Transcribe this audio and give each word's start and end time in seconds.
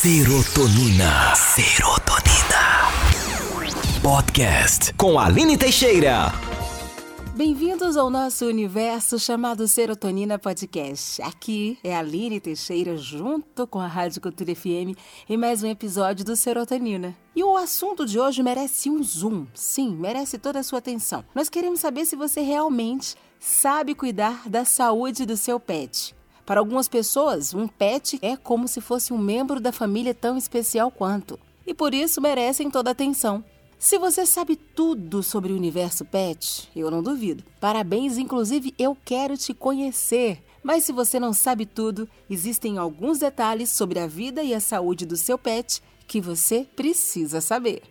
Serotonina. 0.00 1.34
Serotonina. 1.34 2.86
Podcast 4.00 4.94
com 4.94 5.18
Aline 5.18 5.58
Teixeira. 5.58 6.32
Bem-vindos 7.34 7.96
ao 7.96 8.08
nosso 8.08 8.46
universo 8.46 9.18
chamado 9.18 9.66
Serotonina 9.66 10.38
Podcast. 10.38 11.20
Aqui 11.20 11.80
é 11.82 11.96
a 11.96 11.98
Aline 11.98 12.38
Teixeira 12.38 12.96
junto 12.96 13.66
com 13.66 13.80
a 13.80 13.88
Rádio 13.88 14.22
Cultura 14.22 14.54
FM 14.54 14.94
em 15.28 15.36
mais 15.36 15.64
um 15.64 15.66
episódio 15.66 16.24
do 16.24 16.36
Serotonina. 16.36 17.16
E 17.34 17.42
o 17.42 17.56
assunto 17.56 18.06
de 18.06 18.20
hoje 18.20 18.40
merece 18.40 18.88
um 18.88 19.02
zoom. 19.02 19.48
Sim, 19.52 19.96
merece 19.96 20.38
toda 20.38 20.60
a 20.60 20.62
sua 20.62 20.78
atenção. 20.78 21.24
Nós 21.34 21.48
queremos 21.48 21.80
saber 21.80 22.04
se 22.04 22.14
você 22.14 22.40
realmente 22.40 23.16
sabe 23.40 23.96
cuidar 23.96 24.48
da 24.48 24.64
saúde 24.64 25.26
do 25.26 25.36
seu 25.36 25.58
pet. 25.58 26.16
Para 26.48 26.60
algumas 26.60 26.88
pessoas, 26.88 27.52
um 27.52 27.68
pet 27.68 28.18
é 28.22 28.34
como 28.34 28.66
se 28.66 28.80
fosse 28.80 29.12
um 29.12 29.18
membro 29.18 29.60
da 29.60 29.70
família 29.70 30.14
tão 30.14 30.34
especial 30.34 30.90
quanto. 30.90 31.38
E 31.66 31.74
por 31.74 31.92
isso 31.92 32.22
merecem 32.22 32.70
toda 32.70 32.88
a 32.88 32.92
atenção. 32.92 33.44
Se 33.78 33.98
você 33.98 34.24
sabe 34.24 34.56
tudo 34.56 35.22
sobre 35.22 35.52
o 35.52 35.56
universo 35.56 36.06
pet, 36.06 36.70
eu 36.74 36.90
não 36.90 37.02
duvido. 37.02 37.44
Parabéns, 37.60 38.16
inclusive 38.16 38.74
eu 38.78 38.96
quero 39.04 39.36
te 39.36 39.52
conhecer. 39.52 40.42
Mas 40.62 40.84
se 40.84 40.92
você 40.92 41.20
não 41.20 41.34
sabe 41.34 41.66
tudo, 41.66 42.08
existem 42.30 42.78
alguns 42.78 43.18
detalhes 43.18 43.68
sobre 43.68 43.98
a 43.98 44.06
vida 44.06 44.42
e 44.42 44.54
a 44.54 44.58
saúde 44.58 45.04
do 45.04 45.18
seu 45.18 45.36
pet 45.36 45.82
que 46.06 46.18
você 46.18 46.66
precisa 46.74 47.42
saber. 47.42 47.82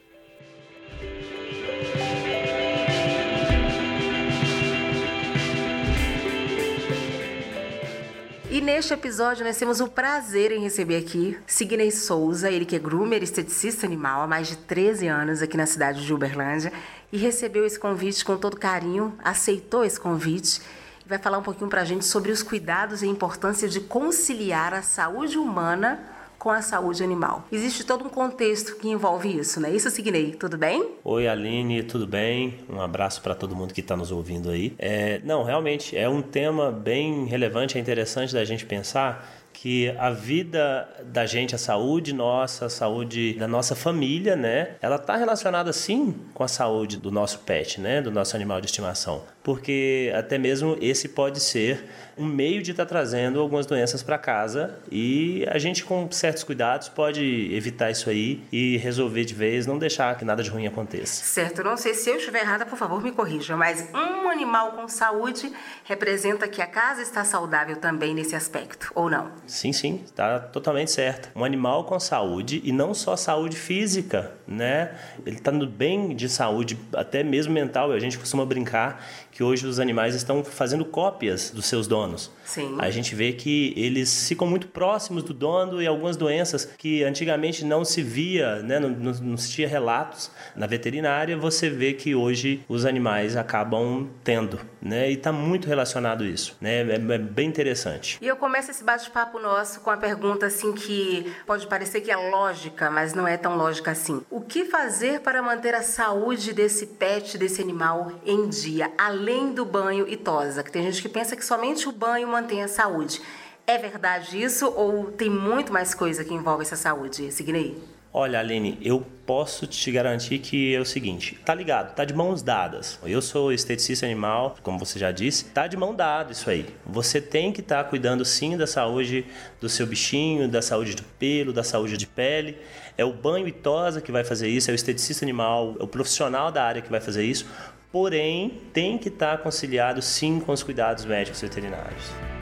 E 8.57 8.61
neste 8.61 8.91
episódio 8.91 9.45
nós 9.45 9.55
temos 9.55 9.79
o 9.79 9.87
prazer 9.87 10.51
em 10.51 10.59
receber 10.59 10.97
aqui 10.97 11.37
Signei 11.45 11.91
Souza, 11.91 12.49
ele 12.49 12.65
que 12.65 12.75
é 12.75 12.79
groomer, 12.79 13.21
esteticista 13.21 13.85
animal 13.85 14.23
há 14.23 14.25
mais 14.25 14.47
de 14.47 14.55
13 14.57 15.05
anos 15.05 15.43
aqui 15.43 15.55
na 15.55 15.67
cidade 15.67 16.03
de 16.03 16.11
Uberlândia 16.11 16.73
e 17.11 17.19
recebeu 17.19 17.67
esse 17.67 17.77
convite 17.77 18.25
com 18.25 18.35
todo 18.35 18.57
carinho, 18.57 19.15
aceitou 19.23 19.85
esse 19.85 19.99
convite 19.99 20.59
e 21.05 21.07
vai 21.07 21.19
falar 21.19 21.37
um 21.37 21.43
pouquinho 21.43 21.69
para 21.69 21.81
a 21.81 21.85
gente 21.85 22.03
sobre 22.03 22.31
os 22.31 22.41
cuidados 22.41 23.03
e 23.03 23.05
a 23.05 23.09
importância 23.09 23.69
de 23.69 23.79
conciliar 23.79 24.73
a 24.73 24.81
saúde 24.81 25.37
humana 25.37 25.99
com 26.37 26.49
a 26.49 26.61
saúde 26.61 27.03
animal. 27.03 27.45
Existe 27.51 27.83
todo 27.83 28.05
um 28.05 28.09
contexto 28.09 28.75
que 28.77 28.89
envolve 28.89 29.37
isso, 29.39 29.59
né? 29.59 29.71
Isso, 29.71 29.89
Signei, 29.89 30.31
tudo 30.31 30.57
bem? 30.57 30.91
Oi, 31.03 31.27
Aline, 31.27 31.83
tudo 31.83 32.05
bem? 32.05 32.59
Um 32.69 32.81
abraço 32.81 33.21
para 33.21 33.35
todo 33.35 33.55
mundo 33.55 33.73
que 33.73 33.81
está 33.81 33.95
nos 33.95 34.11
ouvindo 34.11 34.49
aí. 34.49 34.73
É, 34.77 35.19
não, 35.23 35.43
realmente 35.43 35.97
é 35.97 36.07
um 36.07 36.21
tema 36.21 36.71
bem 36.71 37.25
relevante, 37.25 37.77
é 37.77 37.81
interessante 37.81 38.33
da 38.33 38.45
gente 38.45 38.65
pensar 38.65 39.46
que 39.59 39.89
a 39.97 40.11
vida 40.11 40.87
da 41.03 41.25
gente, 41.25 41.55
a 41.55 41.57
saúde 41.57 42.13
nossa, 42.13 42.67
a 42.67 42.69
saúde 42.69 43.33
da 43.33 43.47
nossa 43.47 43.75
família, 43.75 44.35
né? 44.35 44.75
Ela 44.79 44.97
está 44.97 45.15
relacionada 45.15 45.73
sim 45.73 46.13
com 46.31 46.43
a 46.43 46.47
saúde 46.47 46.97
do 46.97 47.09
nosso 47.09 47.39
pet, 47.39 47.81
né? 47.81 47.99
Do 47.99 48.11
nosso 48.11 48.35
animal 48.35 48.61
de 48.61 48.67
estimação. 48.67 49.23
Porque 49.41 50.13
até 50.15 50.37
mesmo 50.37 50.77
esse 50.79 51.09
pode 51.09 51.39
ser 51.39 51.85
um 52.17 52.25
meio 52.25 52.61
de 52.61 52.71
estar 52.71 52.85
tá 52.85 52.89
trazendo 52.89 53.39
algumas 53.39 53.65
doenças 53.65 54.01
para 54.03 54.17
casa 54.17 54.77
e 54.91 55.45
a 55.49 55.57
gente 55.57 55.83
com 55.83 56.11
certos 56.11 56.43
cuidados 56.43 56.89
pode 56.89 57.53
evitar 57.53 57.91
isso 57.91 58.09
aí 58.09 58.43
e 58.51 58.77
resolver 58.77 59.23
de 59.23 59.33
vez, 59.33 59.67
não 59.67 59.77
deixar 59.77 60.17
que 60.17 60.25
nada 60.25 60.41
de 60.41 60.49
ruim 60.49 60.67
aconteça. 60.67 61.23
Certo, 61.23 61.63
não 61.63 61.77
sei 61.77 61.93
se 61.93 62.09
eu 62.09 62.17
estiver 62.17 62.41
errada, 62.41 62.65
por 62.65 62.77
favor, 62.77 63.01
me 63.01 63.11
corrija, 63.11 63.55
mas 63.55 63.87
um 63.93 64.29
animal 64.29 64.71
com 64.73 64.87
saúde 64.87 65.51
representa 65.83 66.47
que 66.47 66.61
a 66.61 66.67
casa 66.67 67.01
está 67.01 67.23
saudável 67.23 67.77
também 67.77 68.13
nesse 68.13 68.35
aspecto, 68.35 68.91
ou 68.95 69.09
não? 69.09 69.31
Sim, 69.47 69.73
sim, 69.73 70.01
está 70.05 70.39
totalmente 70.39 70.91
certo. 70.91 71.29
Um 71.35 71.43
animal 71.43 71.85
com 71.85 71.99
saúde 71.99 72.61
e 72.63 72.71
não 72.71 72.93
só 72.93 73.15
saúde 73.15 73.55
física, 73.55 74.31
né? 74.47 74.95
Ele 75.25 75.37
está 75.37 75.51
no 75.51 75.65
bem 75.65 76.15
de 76.15 76.29
saúde, 76.29 76.77
até 76.93 77.23
mesmo 77.23 77.53
mental. 77.53 77.91
A 77.91 77.99
gente 77.99 78.17
costuma 78.17 78.45
brincar 78.45 79.03
que 79.31 79.43
hoje 79.43 79.67
os 79.67 79.79
animais 79.79 80.15
estão 80.15 80.43
fazendo 80.43 80.83
cópias 80.83 81.51
dos 81.51 81.65
seus 81.67 81.87
donos. 81.87 82.31
Sim. 82.43 82.75
A 82.79 82.89
gente 82.89 83.13
vê 83.13 83.33
que 83.33 83.73
eles 83.77 84.27
ficam 84.27 84.47
muito 84.47 84.67
próximos 84.67 85.21
do 85.21 85.33
dono 85.33 85.81
e 85.81 85.85
algumas 85.85 86.17
doenças 86.17 86.65
que 86.77 87.03
antigamente 87.03 87.63
não 87.63 87.85
se 87.85 88.01
via, 88.01 88.63
né? 88.63 88.79
não, 88.79 88.89
não, 88.89 89.11
não 89.11 89.37
se 89.37 89.51
tinha 89.51 89.67
relatos 89.67 90.31
na 90.55 90.65
veterinária, 90.65 91.37
você 91.37 91.69
vê 91.69 91.93
que 91.93 92.15
hoje 92.15 92.63
os 92.67 92.85
animais 92.85 93.35
acabam 93.35 94.09
tendo, 94.23 94.59
né? 94.81 95.09
E 95.11 95.13
está 95.13 95.31
muito 95.31 95.67
relacionado 95.67 96.25
isso, 96.25 96.57
né? 96.59 96.81
É, 96.81 96.95
é 96.95 97.17
bem 97.17 97.47
interessante. 97.47 98.17
E 98.21 98.27
eu 98.27 98.37
começo 98.37 98.71
esse 98.71 98.83
bate-papo 98.83 99.36
papo 99.37 99.39
nosso 99.39 99.79
com 99.81 99.89
a 99.89 99.97
pergunta 99.97 100.47
assim 100.47 100.73
que 100.73 101.33
pode 101.45 101.67
parecer 101.67 102.01
que 102.01 102.11
é 102.11 102.15
lógica, 102.15 102.89
mas 102.89 103.13
não 103.13 103.27
é 103.27 103.37
tão 103.37 103.55
lógica 103.55 103.91
assim. 103.91 104.21
O 104.29 104.41
que 104.41 104.65
fazer 104.65 105.21
para 105.21 105.41
manter 105.41 105.73
a 105.75 105.81
saúde 105.81 106.53
desse 106.53 106.85
pet, 106.87 107.37
desse 107.37 107.61
animal 107.61 108.11
em 108.25 108.47
dia, 108.47 108.91
além 108.97 109.53
do 109.53 109.65
banho 109.65 110.07
e 110.07 110.17
tosa? 110.17 110.63
Que 110.63 110.71
tem 110.71 110.83
gente 110.83 111.01
que 111.01 111.09
pensa 111.09 111.35
que 111.35 111.45
somente 111.45 111.87
o 111.87 111.91
banho 111.91 112.27
mantém 112.27 112.63
a 112.63 112.67
saúde. 112.67 113.21
É 113.65 113.77
verdade 113.77 114.41
isso 114.41 114.67
ou 114.75 115.11
tem 115.11 115.29
muito 115.29 115.71
mais 115.71 115.93
coisa 115.93 116.23
que 116.23 116.33
envolve 116.33 116.63
essa 116.63 116.75
saúde, 116.75 117.31
Signei? 117.31 117.96
Olha, 118.19 118.39
Aline, 118.39 118.79
eu 118.81 119.05
posso 119.27 119.67
te 119.67 119.91
garantir 119.91 120.39
que 120.39 120.73
é 120.73 120.79
o 120.79 120.85
seguinte, 120.85 121.37
tá 121.45 121.53
ligado, 121.53 121.93
tá 121.93 122.03
de 122.03 122.15
mãos 122.15 122.41
dadas. 122.41 122.99
Eu 123.05 123.21
sou 123.21 123.53
esteticista 123.53 124.07
animal, 124.07 124.57
como 124.63 124.79
você 124.79 124.97
já 124.97 125.11
disse, 125.11 125.45
tá 125.45 125.67
de 125.67 125.77
mão 125.77 125.93
dada 125.93 126.31
isso 126.31 126.49
aí. 126.49 126.65
Você 126.83 127.21
tem 127.21 127.51
que 127.51 127.61
estar 127.61 127.83
tá 127.83 127.87
cuidando 127.87 128.25
sim 128.25 128.57
da 128.57 128.65
saúde 128.65 129.23
do 129.61 129.69
seu 129.69 129.85
bichinho, 129.85 130.47
da 130.47 130.63
saúde 130.63 130.95
do 130.95 131.03
pelo, 131.03 131.53
da 131.53 131.63
saúde 131.63 131.95
de 131.95 132.07
pele. 132.07 132.57
É 132.97 133.05
o 133.05 133.13
banho 133.13 133.47
e 133.47 133.51
tosa 133.51 134.01
que 134.01 134.11
vai 134.11 134.23
fazer 134.23 134.49
isso, 134.49 134.71
é 134.71 134.73
o 134.73 134.75
esteticista 134.75 135.23
animal, 135.23 135.75
é 135.79 135.83
o 135.83 135.87
profissional 135.87 136.51
da 136.51 136.63
área 136.63 136.81
que 136.81 136.89
vai 136.89 136.99
fazer 136.99 137.23
isso. 137.23 137.45
Porém, 137.91 138.63
tem 138.73 138.97
que 138.97 139.09
estar 139.09 139.37
tá 139.37 139.43
conciliado 139.43 140.01
sim 140.01 140.39
com 140.39 140.51
os 140.51 140.63
cuidados 140.63 141.05
médicos 141.05 141.39
veterinários. 141.39 142.36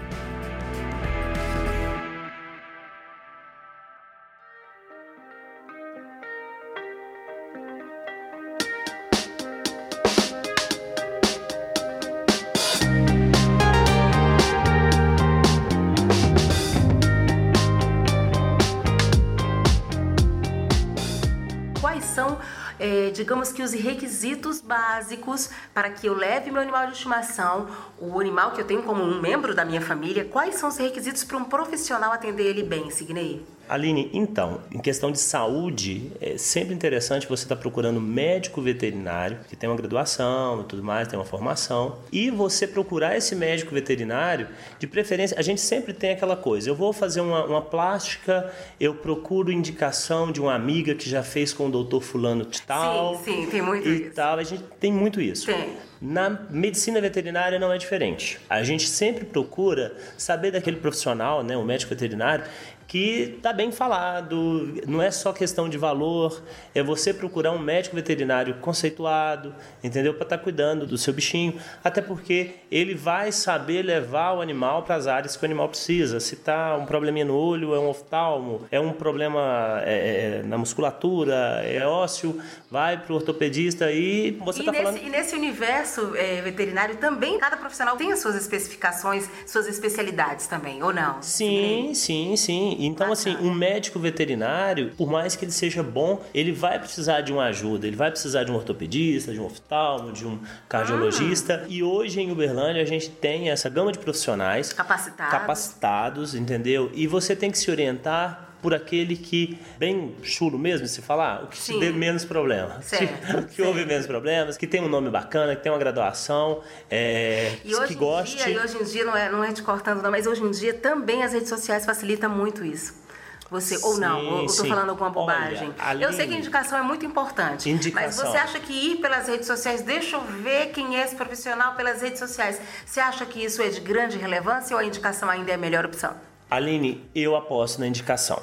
Digamos 23.15 23.51
que 23.51 23.63
os 23.63 23.71
requisitos 23.71 24.61
básicos 24.61 25.49
para 25.73 25.89
que 25.89 26.05
eu 26.05 26.13
leve 26.13 26.51
meu 26.51 26.61
animal 26.61 26.87
de 26.87 26.93
estimação, 26.93 27.67
o 27.97 28.19
animal 28.19 28.51
que 28.51 28.61
eu 28.61 28.65
tenho 28.65 28.83
como 28.83 29.01
um 29.01 29.21
membro 29.21 29.55
da 29.55 29.63
minha 29.63 29.81
família, 29.81 30.25
quais 30.25 30.55
são 30.55 30.69
os 30.69 30.77
requisitos 30.77 31.23
para 31.23 31.37
um 31.37 31.45
profissional 31.45 32.11
atender 32.11 32.43
ele 32.43 32.63
bem, 32.63 32.91
Signei? 32.91 33.54
Aline, 33.67 34.09
então, 34.13 34.61
em 34.71 34.79
questão 34.79 35.11
de 35.11 35.19
saúde, 35.19 36.11
é 36.21 36.37
sempre 36.37 36.73
interessante 36.73 37.27
você 37.27 37.43
estar 37.43 37.55
tá 37.55 37.61
procurando 37.61 37.99
médico 37.99 38.61
veterinário, 38.61 39.39
que 39.49 39.55
tem 39.55 39.69
uma 39.69 39.75
graduação 39.75 40.61
e 40.61 40.63
tudo 40.65 40.83
mais, 40.83 41.07
tem 41.07 41.17
uma 41.17 41.25
formação, 41.25 41.97
e 42.11 42.29
você 42.29 42.67
procurar 42.67 43.17
esse 43.17 43.35
médico 43.35 43.73
veterinário, 43.73 44.47
de 44.79 44.85
preferência, 44.85 45.37
a 45.37 45.41
gente 45.41 45.61
sempre 45.61 45.93
tem 45.93 46.11
aquela 46.11 46.35
coisa, 46.35 46.69
eu 46.69 46.75
vou 46.75 46.93
fazer 46.93 47.21
uma, 47.21 47.45
uma 47.45 47.61
plástica, 47.61 48.51
eu 48.79 48.93
procuro 48.93 49.51
indicação 49.51 50.31
de 50.31 50.39
uma 50.39 50.53
amiga 50.53 50.93
que 50.93 51.09
já 51.09 51.23
fez 51.23 51.51
com 51.51 51.67
o 51.67 51.71
doutor 51.71 52.01
fulano 52.01 52.45
de 52.45 52.61
tal. 52.61 53.17
Sim, 53.17 53.45
sim, 53.45 53.47
tem 53.49 53.61
muito 53.61 53.87
e 53.87 54.03
isso. 54.03 54.15
tal, 54.15 54.37
a 54.37 54.43
gente 54.43 54.63
tem 54.79 54.91
muito 54.91 55.19
isso. 55.19 55.47
Tem. 55.47 55.75
Na 56.01 56.29
medicina 56.49 56.99
veterinária 56.99 57.57
não 57.57 57.71
é 57.71 57.77
diferente. 57.77 58.39
A 58.49 58.63
gente 58.63 58.87
sempre 58.87 59.25
procura 59.25 59.95
saber 60.17 60.51
daquele 60.51 60.77
profissional, 60.77 61.43
né, 61.43 61.55
o 61.55 61.63
médico 61.63 61.89
veterinário, 61.89 62.45
que 62.87 63.35
está 63.37 63.51
bem 63.51 63.71
falado, 63.71 64.81
não 64.87 65.01
é 65.01 65.09
só 65.09 65.33
questão 65.33 65.67
de 65.67 65.77
valor, 65.77 66.43
é 66.73 66.83
você 66.83 67.13
procurar 67.13 67.51
um 67.51 67.59
médico 67.59 67.95
veterinário 67.95 68.55
conceituado, 68.61 69.53
entendeu? 69.83 70.13
Para 70.13 70.23
estar 70.23 70.37
tá 70.37 70.43
cuidando 70.43 70.85
do 70.85 70.97
seu 70.97 71.13
bichinho, 71.13 71.59
até 71.83 72.01
porque 72.01 72.51
ele 72.71 72.93
vai 72.93 73.31
saber 73.31 73.81
levar 73.81 74.33
o 74.33 74.41
animal 74.41 74.83
para 74.83 74.95
as 74.95 75.07
áreas 75.07 75.35
que 75.35 75.43
o 75.43 75.45
animal 75.45 75.69
precisa. 75.69 76.19
Se 76.19 76.35
está 76.35 76.77
um 76.77 76.85
probleminha 76.85 77.25
no 77.25 77.35
olho, 77.35 77.73
é 77.73 77.79
um 77.79 77.89
oftalmo, 77.89 78.65
é 78.71 78.79
um 78.79 78.93
problema 78.93 79.81
é, 79.83 80.41
é, 80.41 80.43
na 80.43 80.57
musculatura, 80.57 81.61
é 81.65 81.85
ósseo, 81.85 82.39
vai 82.69 82.97
para 82.97 83.11
o 83.13 83.15
ortopedista 83.15 83.91
e 83.91 84.31
você 84.31 84.59
está 84.59 84.73
falando. 84.73 84.97
E 84.97 85.09
nesse 85.09 85.35
universo 85.35 85.84
é, 86.15 86.41
veterinário 86.41 86.97
também, 86.97 87.37
cada 87.37 87.57
profissional 87.57 87.95
tem 87.97 88.11
as 88.11 88.19
suas 88.19 88.35
especificações, 88.35 89.29
suas 89.45 89.67
especialidades 89.67 90.47
também, 90.47 90.81
ou 90.83 90.93
não? 90.93 91.21
Sim, 91.21 91.93
sim, 91.93 92.35
sim. 92.35 92.77
Então, 92.79 93.11
assim, 93.11 93.35
um 93.37 93.53
médico 93.53 93.99
veterinário, 93.99 94.91
por 94.97 95.09
mais 95.09 95.35
que 95.35 95.45
ele 95.45 95.51
seja 95.51 95.83
bom, 95.83 96.21
ele 96.33 96.51
vai 96.51 96.79
precisar 96.79 97.21
de 97.21 97.31
uma 97.31 97.45
ajuda, 97.45 97.87
ele 97.87 97.95
vai 97.95 98.11
precisar 98.11 98.43
de 98.43 98.51
um 98.51 98.55
ortopedista, 98.55 99.31
de 99.31 99.39
um 99.39 99.45
oftalmo, 99.45 100.11
de 100.11 100.25
um 100.25 100.39
cardiologista. 100.67 101.61
Ah. 101.63 101.67
E 101.69 101.83
hoje 101.83 102.21
em 102.21 102.31
Uberlândia 102.31 102.81
a 102.81 102.85
gente 102.85 103.09
tem 103.09 103.49
essa 103.49 103.69
gama 103.69 103.91
de 103.91 103.99
profissionais 103.99 104.73
capacitados, 104.73 105.31
capacitados 105.31 106.35
entendeu? 106.35 106.91
E 106.93 107.07
você 107.07 107.35
tem 107.35 107.51
que 107.51 107.57
se 107.57 107.69
orientar 107.69 108.54
por 108.65 108.73
aquele 108.73 109.15
que, 109.15 109.59
bem 109.77 110.15
chulo 110.23 110.57
mesmo 110.57 110.87
se 110.87 110.99
falar, 110.99 111.43
o 111.43 111.47
que 111.47 111.55
Sim. 111.57 111.73
te 111.73 111.79
dê 111.81 111.91
menos 111.91 112.25
problema. 112.25 112.81
Certo, 112.81 113.45
Que, 113.47 113.53
que 113.57 113.61
houve 113.61 113.85
menos 113.85 114.07
problemas, 114.07 114.57
que 114.57 114.65
tem 114.65 114.81
um 114.81 114.89
nome 114.89 115.07
bacana, 115.11 115.55
que 115.55 115.61
tem 115.61 115.71
uma 115.71 115.77
graduação, 115.77 116.63
é, 116.89 117.57
E 117.63 117.75
hoje 117.75 117.89
que 117.89 117.93
em 117.93 117.97
goste. 117.97 118.37
dia, 118.37 118.49
e 118.49 118.57
hoje 118.57 118.75
em 118.79 118.83
dia 118.83 119.05
não 119.05 119.15
é, 119.15 119.29
não 119.29 119.43
é 119.43 119.51
te 119.53 119.61
cortando 119.61 120.01
não, 120.01 120.09
mas 120.09 120.25
hoje 120.25 120.41
em 120.41 120.49
dia 120.49 120.73
também 120.73 121.21
as 121.21 121.31
redes 121.33 121.47
sociais 121.49 121.85
facilitam 121.85 122.27
muito 122.27 122.65
isso. 122.65 123.05
Você, 123.51 123.77
ou 123.83 123.99
não, 123.99 124.19
Sim, 124.21 124.27
ou 124.27 124.37
eu 124.39 124.45
tô 124.47 124.51
sim. 124.53 124.67
falando 124.67 124.89
alguma 124.89 125.09
Olha, 125.09 125.13
bobagem. 125.13 125.71
Aline- 125.77 126.03
Eu 126.03 126.11
sei 126.11 126.25
que 126.27 126.33
a 126.33 126.37
indicação 126.39 126.79
é 126.79 126.81
muito 126.81 127.05
importante. 127.05 127.69
Indicação. 127.69 128.23
Mas 128.25 128.31
você 128.33 128.37
acha 128.39 128.59
que 128.59 128.73
ir 128.73 128.95
pelas 128.97 129.27
redes 129.27 129.45
sociais, 129.45 129.83
deixa 129.83 130.15
eu 130.15 130.21
ver 130.21 130.71
quem 130.71 130.97
é 130.99 131.05
esse 131.05 131.15
profissional 131.15 131.75
pelas 131.75 132.01
redes 132.01 132.17
sociais. 132.17 132.59
Você 132.83 132.99
acha 132.99 133.23
que 133.27 133.45
isso 133.45 133.61
é 133.61 133.69
de 133.69 133.79
grande 133.81 134.17
relevância 134.17 134.75
ou 134.75 134.81
a 134.81 134.83
indicação 134.83 135.29
ainda 135.29 135.51
é 135.51 135.53
a 135.53 135.57
melhor 135.59 135.85
opção? 135.85 136.15
Aline, 136.49 137.07
eu 137.13 137.35
aposto 137.35 137.79
na 137.79 137.87
indicação. 137.87 138.41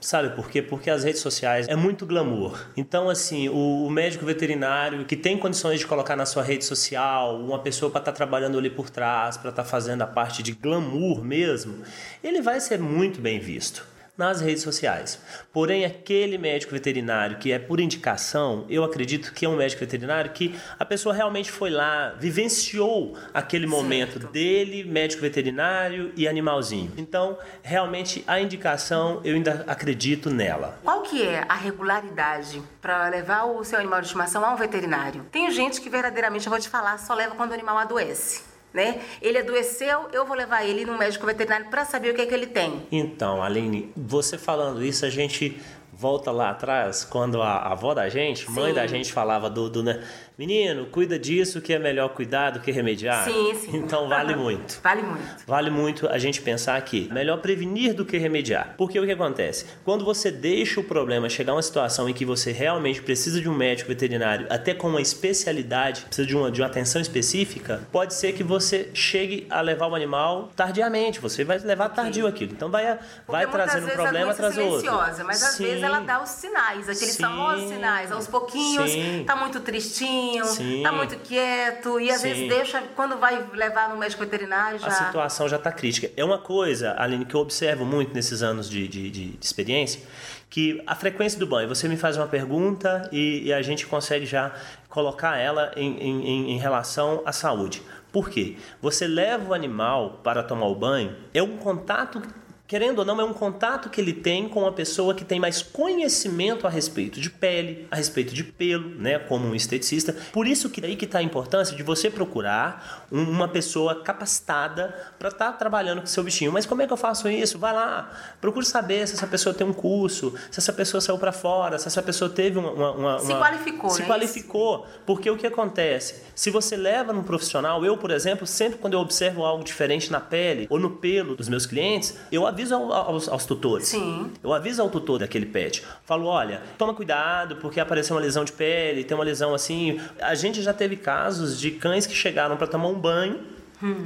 Sabe 0.00 0.30
por 0.30 0.48
quê? 0.48 0.62
Porque 0.62 0.88
as 0.88 1.02
redes 1.02 1.20
sociais 1.20 1.66
é 1.68 1.74
muito 1.74 2.06
glamour. 2.06 2.56
Então, 2.76 3.10
assim, 3.10 3.48
o, 3.48 3.86
o 3.86 3.90
médico 3.90 4.24
veterinário 4.24 5.04
que 5.04 5.16
tem 5.16 5.36
condições 5.36 5.80
de 5.80 5.86
colocar 5.86 6.14
na 6.14 6.24
sua 6.24 6.42
rede 6.42 6.64
social 6.64 7.40
uma 7.40 7.58
pessoa 7.58 7.90
para 7.90 8.00
estar 8.00 8.12
trabalhando 8.12 8.58
ali 8.58 8.70
por 8.70 8.88
trás, 8.88 9.36
para 9.36 9.50
estar 9.50 9.64
fazendo 9.64 10.02
a 10.02 10.06
parte 10.06 10.42
de 10.42 10.52
glamour 10.52 11.24
mesmo, 11.24 11.82
ele 12.22 12.40
vai 12.40 12.60
ser 12.60 12.78
muito 12.78 13.20
bem 13.20 13.40
visto 13.40 13.95
nas 14.16 14.40
redes 14.40 14.62
sociais. 14.62 15.20
Porém, 15.52 15.84
aquele 15.84 16.38
médico 16.38 16.72
veterinário 16.72 17.38
que 17.38 17.52
é 17.52 17.58
por 17.58 17.80
indicação, 17.80 18.64
eu 18.68 18.84
acredito 18.84 19.32
que 19.32 19.44
é 19.44 19.48
um 19.48 19.56
médico 19.56 19.80
veterinário 19.80 20.30
que 20.30 20.54
a 20.78 20.84
pessoa 20.84 21.14
realmente 21.14 21.50
foi 21.50 21.70
lá, 21.70 22.14
vivenciou 22.18 23.16
aquele 23.34 23.66
momento 23.66 24.18
dele, 24.18 24.84
médico 24.84 25.22
veterinário 25.22 26.12
e 26.16 26.26
animalzinho. 26.26 26.92
Então, 26.96 27.38
realmente 27.62 28.24
a 28.26 28.40
indicação, 28.40 29.20
eu 29.24 29.34
ainda 29.34 29.64
acredito 29.66 30.30
nela. 30.30 30.78
Qual 30.82 31.02
que 31.02 31.22
é 31.22 31.44
a 31.48 31.54
regularidade 31.54 32.62
para 32.80 33.08
levar 33.08 33.44
o 33.44 33.64
seu 33.64 33.78
animal 33.78 34.00
de 34.00 34.06
estimação 34.06 34.44
a 34.44 34.52
um 34.52 34.56
veterinário? 34.56 35.24
Tem 35.30 35.50
gente 35.50 35.80
que 35.80 35.90
verdadeiramente, 35.90 36.46
eu 36.46 36.50
vou 36.50 36.60
te 36.60 36.68
falar, 36.68 36.98
só 36.98 37.14
leva 37.14 37.34
quando 37.34 37.50
o 37.50 37.54
animal 37.54 37.78
adoece. 37.78 38.55
Né? 38.76 39.00
Ele 39.22 39.38
adoeceu, 39.38 40.08
eu 40.12 40.26
vou 40.26 40.36
levar 40.36 40.62
ele 40.62 40.84
no 40.84 40.98
médico 40.98 41.24
veterinário 41.24 41.64
para 41.70 41.86
saber 41.86 42.10
o 42.10 42.14
que 42.14 42.20
é 42.20 42.26
que 42.26 42.34
ele 42.34 42.46
tem. 42.46 42.86
Então, 42.92 43.42
Aline, 43.42 43.90
você 43.96 44.36
falando 44.36 44.84
isso, 44.84 45.06
a 45.06 45.08
gente 45.08 45.58
volta 45.94 46.30
lá 46.30 46.50
atrás, 46.50 47.02
quando 47.02 47.40
a, 47.40 47.72
avó 47.72 47.94
da 47.94 48.06
gente, 48.10 48.50
mãe 48.50 48.68
Sim. 48.68 48.74
da 48.74 48.86
gente 48.86 49.10
falava 49.10 49.48
do, 49.48 49.70
do 49.70 49.82
né, 49.82 50.04
menino, 50.38 50.86
cuida 50.86 51.18
disso 51.18 51.60
que 51.60 51.72
é 51.72 51.78
melhor 51.78 52.10
cuidar 52.10 52.50
do 52.50 52.60
que 52.60 52.70
remediar. 52.70 53.24
Sim, 53.24 53.54
sim. 53.54 53.76
Então 53.76 54.08
vale 54.08 54.36
muito. 54.36 54.80
Vale 54.86 55.02
muito. 55.02 55.46
Vale 55.46 55.70
muito 55.70 56.08
a 56.08 56.18
gente 56.18 56.40
pensar 56.42 56.80
que 56.82 57.08
melhor 57.12 57.38
prevenir 57.38 57.94
do 57.94 58.04
que 58.04 58.16
remediar. 58.18 58.74
Porque 58.76 58.98
o 59.00 59.04
que 59.04 59.10
acontece? 59.12 59.66
Quando 59.84 60.04
você 60.04 60.30
deixa 60.30 60.78
o 60.80 60.84
problema 60.84 61.28
chegar 61.28 61.52
a 61.52 61.56
uma 61.56 61.62
situação 61.62 62.08
em 62.08 62.12
que 62.12 62.24
você 62.24 62.52
realmente 62.52 63.02
precisa 63.02 63.40
de 63.40 63.48
um 63.48 63.54
médico 63.54 63.88
veterinário, 63.88 64.46
até 64.50 64.74
com 64.74 64.88
uma 64.88 65.00
especialidade, 65.00 66.02
precisa 66.02 66.26
de 66.26 66.36
uma, 66.36 66.50
de 66.50 66.60
uma 66.60 66.66
atenção 66.66 67.00
específica, 67.00 67.82
pode 67.90 68.14
ser 68.14 68.32
que 68.32 68.44
você 68.44 68.90
chegue 68.94 69.46
a 69.50 69.60
levar 69.60 69.88
o 69.88 69.94
animal 69.94 70.50
tardiamente. 70.54 71.20
Você 71.20 71.44
vai 71.44 71.58
levar 71.58 71.88
tardio 71.88 72.26
aquilo. 72.26 72.52
Então 72.52 72.70
vai, 72.70 72.98
vai 73.26 73.46
Porque 73.46 73.62
trazendo 73.62 73.86
um 73.86 73.90
problema 73.90 74.34
doença 74.34 74.60
é 74.60 74.64
outro. 74.64 75.24
mas 75.24 75.42
às 75.42 75.54
Sim. 75.54 75.64
vezes 75.64 75.82
ela 75.82 76.00
dá 76.00 76.22
os 76.22 76.30
sinais, 76.30 76.88
aqueles 76.88 77.14
Sim. 77.14 77.22
famosos 77.22 77.68
sinais, 77.68 78.12
aos 78.12 78.26
pouquinhos, 78.26 78.90
Sim. 78.90 79.24
tá 79.26 79.34
muito 79.36 79.60
tristinho, 79.60 80.25
Sim. 80.44 80.82
tá 80.82 80.92
muito 80.92 81.16
quieto, 81.18 82.00
e 82.00 82.10
às 82.10 82.20
Sim. 82.20 82.28
vezes 82.28 82.48
deixa, 82.48 82.82
quando 82.94 83.16
vai 83.18 83.44
levar 83.52 83.88
no 83.88 83.96
médico 83.96 84.22
veterinário 84.22 84.78
já... 84.78 84.86
A 84.88 84.90
situação 84.90 85.48
já 85.48 85.56
está 85.56 85.72
crítica. 85.72 86.10
É 86.16 86.24
uma 86.24 86.38
coisa, 86.38 86.94
Aline, 86.98 87.24
que 87.24 87.34
eu 87.34 87.40
observo 87.40 87.84
muito 87.84 88.14
nesses 88.14 88.42
anos 88.42 88.68
de, 88.68 88.86
de, 88.88 89.10
de- 89.10 89.38
experiência, 89.40 90.00
que 90.48 90.82
a 90.86 90.94
frequência 90.94 91.38
do 91.38 91.46
banho, 91.46 91.68
você 91.68 91.88
me 91.88 91.96
faz 91.96 92.16
uma 92.16 92.26
pergunta 92.26 93.08
e, 93.12 93.44
e 93.46 93.52
a 93.52 93.60
gente 93.62 93.86
consegue 93.86 94.26
já 94.26 94.52
colocar 94.88 95.36
ela 95.36 95.72
em, 95.76 95.96
em, 95.98 96.28
em- 96.28 96.50
em 96.52 96.58
relação 96.58 97.22
à 97.26 97.32
saúde. 97.32 97.82
Por 98.12 98.30
quê? 98.30 98.56
Você 98.80 99.06
leva 99.06 99.50
o 99.50 99.54
animal 99.54 100.20
para 100.24 100.42
tomar 100.42 100.66
o 100.66 100.74
banho, 100.74 101.14
é 101.34 101.42
um 101.42 101.56
contato 101.58 102.22
querendo 102.66 102.98
ou 103.00 103.04
não, 103.04 103.20
é 103.20 103.24
um 103.24 103.32
contato 103.32 103.88
que 103.88 104.00
ele 104.00 104.12
tem 104.12 104.48
com 104.48 104.60
uma 104.62 104.72
pessoa 104.72 105.14
que 105.14 105.24
tem 105.24 105.38
mais 105.38 105.62
conhecimento 105.62 106.66
a 106.66 106.70
respeito 106.70 107.20
de 107.20 107.30
pele, 107.30 107.86
a 107.90 107.96
respeito 107.96 108.34
de 108.34 108.42
pelo, 108.44 108.88
né, 108.90 109.18
como 109.18 109.46
um 109.46 109.54
esteticista. 109.54 110.14
Por 110.32 110.46
isso 110.46 110.68
que 110.68 110.84
aí 110.84 110.96
que 110.96 111.04
está 111.04 111.18
a 111.20 111.22
importância 111.22 111.76
de 111.76 111.82
você 111.82 112.10
procurar 112.10 113.06
um- 113.10 113.22
uma 113.22 113.48
pessoa 113.48 114.02
capacitada 114.02 114.94
para 115.18 115.28
estar 115.28 115.52
trabalhando 115.52 116.00
com 116.00 116.06
seu 116.06 116.22
bichinho. 116.24 116.52
Mas 116.52 116.66
como 116.66 116.82
é 116.82 116.86
que 116.86 116.92
eu 116.92 116.96
faço 116.96 117.28
isso? 117.28 117.58
Vai 117.58 117.72
lá, 117.72 118.10
procure 118.40 118.64
saber 118.66 119.06
se 119.06 119.14
essa 119.14 119.26
pessoa 119.26 119.54
tem 119.54 119.66
um 119.66 119.72
curso, 119.72 120.34
se 120.50 120.58
essa 120.60 120.72
pessoa 120.72 121.00
saiu 121.00 121.18
para 121.18 121.32
fora, 121.32 121.78
se 121.78 121.86
essa 121.86 122.02
pessoa 122.02 122.28
teve 122.28 122.58
uma, 122.58 122.70
uma- 122.70 122.92
uma- 122.92 123.18
Se 123.20 123.32
qualificou, 123.34 123.90
se 123.90 124.00
né? 124.02 124.06
qualificou. 124.08 124.86
Porque 125.06 125.30
o 125.30 125.36
que 125.36 125.46
acontece? 125.46 126.22
Se 126.34 126.50
você 126.50 126.76
leva 126.76 127.12
num 127.12 127.22
profissional, 127.22 127.84
eu, 127.84 127.96
por 127.96 128.10
exemplo, 128.10 128.46
sempre 128.46 128.78
quando 128.78 128.94
eu 128.94 129.00
observo 129.00 129.44
algo 129.44 129.62
diferente 129.64 130.10
na 130.10 130.20
pele 130.20 130.66
ou 130.68 130.78
no 130.78 130.90
pelo 130.90 131.36
dos 131.36 131.48
meus 131.48 131.64
clientes, 131.66 132.16
eu 132.30 132.46
aviso 132.56 132.74
ao- 132.74 132.92
aos, 132.92 133.28
aos 133.28 133.44
tutores. 133.46 133.88
Sim. 133.88 134.30
Eu 134.42 134.52
aviso 134.52 134.80
ao 134.82 134.88
tutor 134.88 135.18
daquele 135.18 135.46
pet. 135.46 135.82
Falo, 136.04 136.26
olha, 136.26 136.62
toma 136.78 136.94
cuidado 136.94 137.56
porque 137.56 137.78
apareceu 137.78 138.16
uma 138.16 138.22
lesão 138.22 138.44
de 138.44 138.52
pele, 138.52 139.04
tem 139.04 139.14
uma 139.16 139.24
lesão 139.24 139.54
assim. 139.54 140.00
A 140.20 140.34
gente 140.34 140.62
já 140.62 140.72
teve 140.72 140.96
casos 140.96 141.58
de 141.60 141.70
cães 141.72 142.06
que 142.06 142.14
chegaram 142.14 142.56
para 142.56 142.66
tomar 142.66 142.88
um 142.88 142.98
banho 142.98 143.38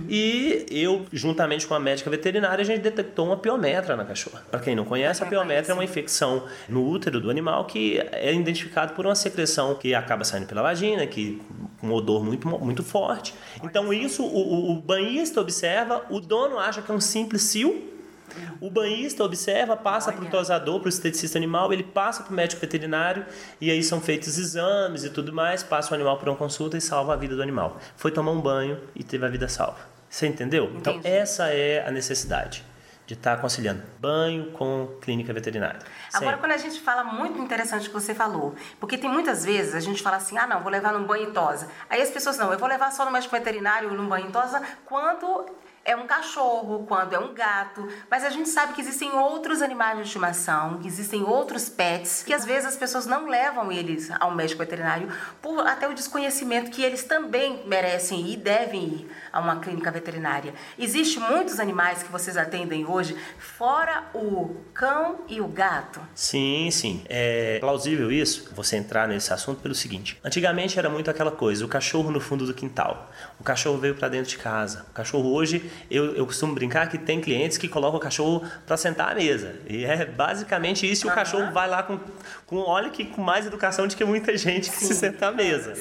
e 0.09 0.67
eu, 0.69 1.07
juntamente 1.13 1.65
com 1.67 1.75
a 1.75 1.79
médica 1.81 2.11
veterinária, 2.11 2.61
a 2.61 2.65
gente 2.65 2.81
detectou 2.81 3.27
uma 3.27 3.37
piometra 3.37 3.97
na 3.97 4.05
cachorra. 4.05 4.43
Para 4.51 4.59
quem 4.59 4.75
não 4.75 4.85
conhece, 4.85 5.23
a 5.23 5.27
piometra 5.27 5.73
é 5.73 5.75
uma 5.75 5.85
infecção 5.85 6.45
no 6.69 6.85
útero 6.89 7.21
do 7.21 7.31
animal 7.31 7.65
que 7.67 7.99
é 8.13 8.35
identificado 8.35 8.95
por 8.95 9.07
uma 9.07 9.15
secreção 9.15 9.75
que 9.77 9.95
acaba 9.95 10.25
saindo 10.25 10.47
pela 10.47 10.63
vagina, 10.63 11.07
que 11.07 11.41
com 11.81 11.87
um 11.87 11.93
odor 11.93 12.25
muito, 12.25 12.49
muito 12.49 12.83
forte. 12.83 13.33
Então 13.63 13.93
isso 13.93 14.25
o, 14.25 14.27
o- 14.27 14.73
o 14.73 14.75
banhista 14.83 15.41
observa, 15.41 16.05
o 16.11 16.19
dono 16.21 16.59
acha 16.59 16.83
que 16.83 16.91
é 16.91 16.95
um 16.95 17.01
simples 17.01 17.43
cio. 17.43 18.00
O 18.61 18.71
banhista 18.71 19.25
observa, 19.25 19.77
passa 19.77 20.13
para 20.13 20.25
o 20.25 20.29
tosador, 20.29 20.81
para 20.81 20.87
o 20.87 20.89
esteticista 20.89 21.39
animal, 21.39 21.73
ele 21.73 21.83
passa 21.83 22.23
para 22.23 22.33
o 22.33 22.35
médico 22.35 22.61
veterinário 22.61 23.25
e 23.61 23.71
aí 23.71 23.83
são 23.83 24.01
feitos 24.01 24.39
exames 24.39 25.05
e 25.05 25.11
tudo 25.11 25.33
mais, 25.33 25.63
passa 25.63 25.93
o 25.93 25.95
animal 25.95 26.19
por 26.19 26.29
uma 26.29 26.37
consulta 26.37 26.77
e 26.77 26.81
salva 26.81 27.15
a 27.15 27.17
vida 27.17 27.37
do 27.37 27.43
animal. 27.43 27.79
Foi 27.97 28.11
tomar 28.11 28.33
um 28.33 28.41
banho 28.41 28.79
e 28.95 29.03
teve 29.03 29.25
a 29.25 29.29
vida 29.29 29.49
salva. 29.49 29.79
Você 30.09 30.27
entendeu? 30.27 30.73
Então 30.77 30.95
Entendi. 30.95 31.15
essa 31.15 31.49
é 31.49 31.87
a 31.87 31.91
necessidade 31.91 32.65
de 33.11 33.15
estar 33.15 33.41
conciliando 33.41 33.83
banho 33.99 34.53
com 34.53 34.87
clínica 35.01 35.33
veterinária. 35.33 35.81
Agora, 36.13 36.37
Sempre. 36.37 36.37
quando 36.39 36.53
a 36.53 36.57
gente 36.57 36.81
fala, 36.81 37.03
muito 37.03 37.41
interessante 37.41 37.89
o 37.89 37.91
que 37.91 37.95
você 37.95 38.15
falou, 38.15 38.55
porque 38.79 38.97
tem 38.97 39.11
muitas 39.11 39.45
vezes 39.45 39.75
a 39.75 39.81
gente 39.81 40.01
fala 40.01 40.19
assim, 40.19 40.39
ah, 40.39 40.47
não, 40.47 40.61
vou 40.61 40.71
levar 40.71 40.93
num 40.93 41.05
banho 41.05 41.29
em 41.29 41.33
tosa. 41.33 41.69
Aí 41.89 42.01
as 42.01 42.09
pessoas, 42.09 42.39
não, 42.39 42.53
eu 42.53 42.59
vou 42.59 42.69
levar 42.69 42.93
só 42.93 43.05
no 43.05 43.11
médico 43.11 43.35
veterinário 43.35 43.93
num 43.93 44.09
banho 44.09 44.29
em 44.29 44.31
tosa 44.31 44.63
quando 44.85 45.45
é 45.85 45.97
um 45.97 46.07
cachorro, 46.07 46.85
quando 46.87 47.15
é 47.15 47.19
um 47.19 47.33
gato. 47.35 47.89
Mas 48.11 48.25
a 48.25 48.31
gente 48.31 48.49
sabe 48.49 48.75
que 48.75 48.81
existem 48.81 49.11
outros 49.13 49.63
animais 49.63 49.97
de 49.97 50.05
estimação, 50.05 50.79
que 50.79 50.87
existem 50.87 51.23
outros 51.23 51.69
pets, 51.69 52.23
que 52.23 52.33
às 52.33 52.45
vezes 52.45 52.67
as 52.67 52.77
pessoas 52.77 53.07
não 53.07 53.29
levam 53.29 53.73
eles 53.73 54.11
ao 54.21 54.31
médico 54.31 54.61
veterinário 54.61 55.09
por 55.41 55.67
até 55.67 55.89
o 55.89 55.95
desconhecimento 55.95 56.71
que 56.71 56.83
eles 56.83 57.05
também 57.05 57.67
merecem 57.67 58.31
e 58.31 58.37
devem 58.37 58.83
ir 58.83 59.11
a 59.33 59.41
uma 59.41 59.57
clínica 59.57 59.91
veterinária. 59.91 60.55
Existem 60.79 61.23
muitos 61.23 61.59
animais 61.59 62.03
que 62.03 62.13
vocês 62.13 62.37
atendem 62.37 62.87
hoje, 62.87 63.17
fora 63.39 64.05
o 64.15 64.57
cão 64.75 65.21
e 65.29 65.41
o 65.41 65.49
gato. 65.49 66.01
Sim, 66.15 66.71
sim. 66.71 67.05
É 67.09 67.59
plausível 67.59 68.13
isso, 68.13 68.51
você 68.55 68.77
entrar 68.77 69.09
nesse 69.09 69.33
assunto 69.33 69.61
pelo 69.61 69.75
seguinte. 69.75 70.19
Antigamente 70.23 70.79
era 70.79 70.91
muito 70.91 71.11
aquela 71.11 71.31
coisa, 71.31 71.65
o 71.65 71.69
cachorro 71.69 72.11
no 72.11 72.21
fundo 72.21 72.47
do 72.47 72.55
quintal. 72.55 73.11
O 73.39 73.45
cachorro 73.45 73.79
veio 73.79 73.95
para 73.95 74.09
dentro 74.09 74.31
de 74.31 74.39
casa. 74.39 74.87
O 74.91 74.93
cachorro 74.93 75.33
hoje, 75.33 75.70
eu, 75.91 76.15
eu 76.15 76.27
costumo 76.27 76.55
brincar 76.55 76.89
que 76.89 76.99
tem 76.99 77.21
clientes 77.21 77.59
que 77.59 77.69
colocam 77.69 77.99
o 77.99 78.01
cachorro 78.01 78.43
para 78.67 78.77
sentar 78.77 79.13
à 79.13 79.15
mesa. 79.15 79.57
E 79.69 79.85
é 79.85 80.05
basicamente 80.05 80.91
isso, 80.91 81.07
e 81.07 81.11
o 81.11 81.15
cachorro 81.15 81.53
vai 81.53 81.69
lá 81.69 81.83
com, 81.83 81.99
com 82.47 82.57
olha 82.57 82.91
que 82.91 83.05
com 83.05 83.23
mais 83.23 83.47
educação 83.47 83.87
do 83.87 83.95
que 83.95 84.05
muita 84.05 84.37
gente 84.37 84.71
que 84.71 84.77
se 84.77 84.95
senta 84.95 85.29
à 85.29 85.33
mesa. 85.33 85.75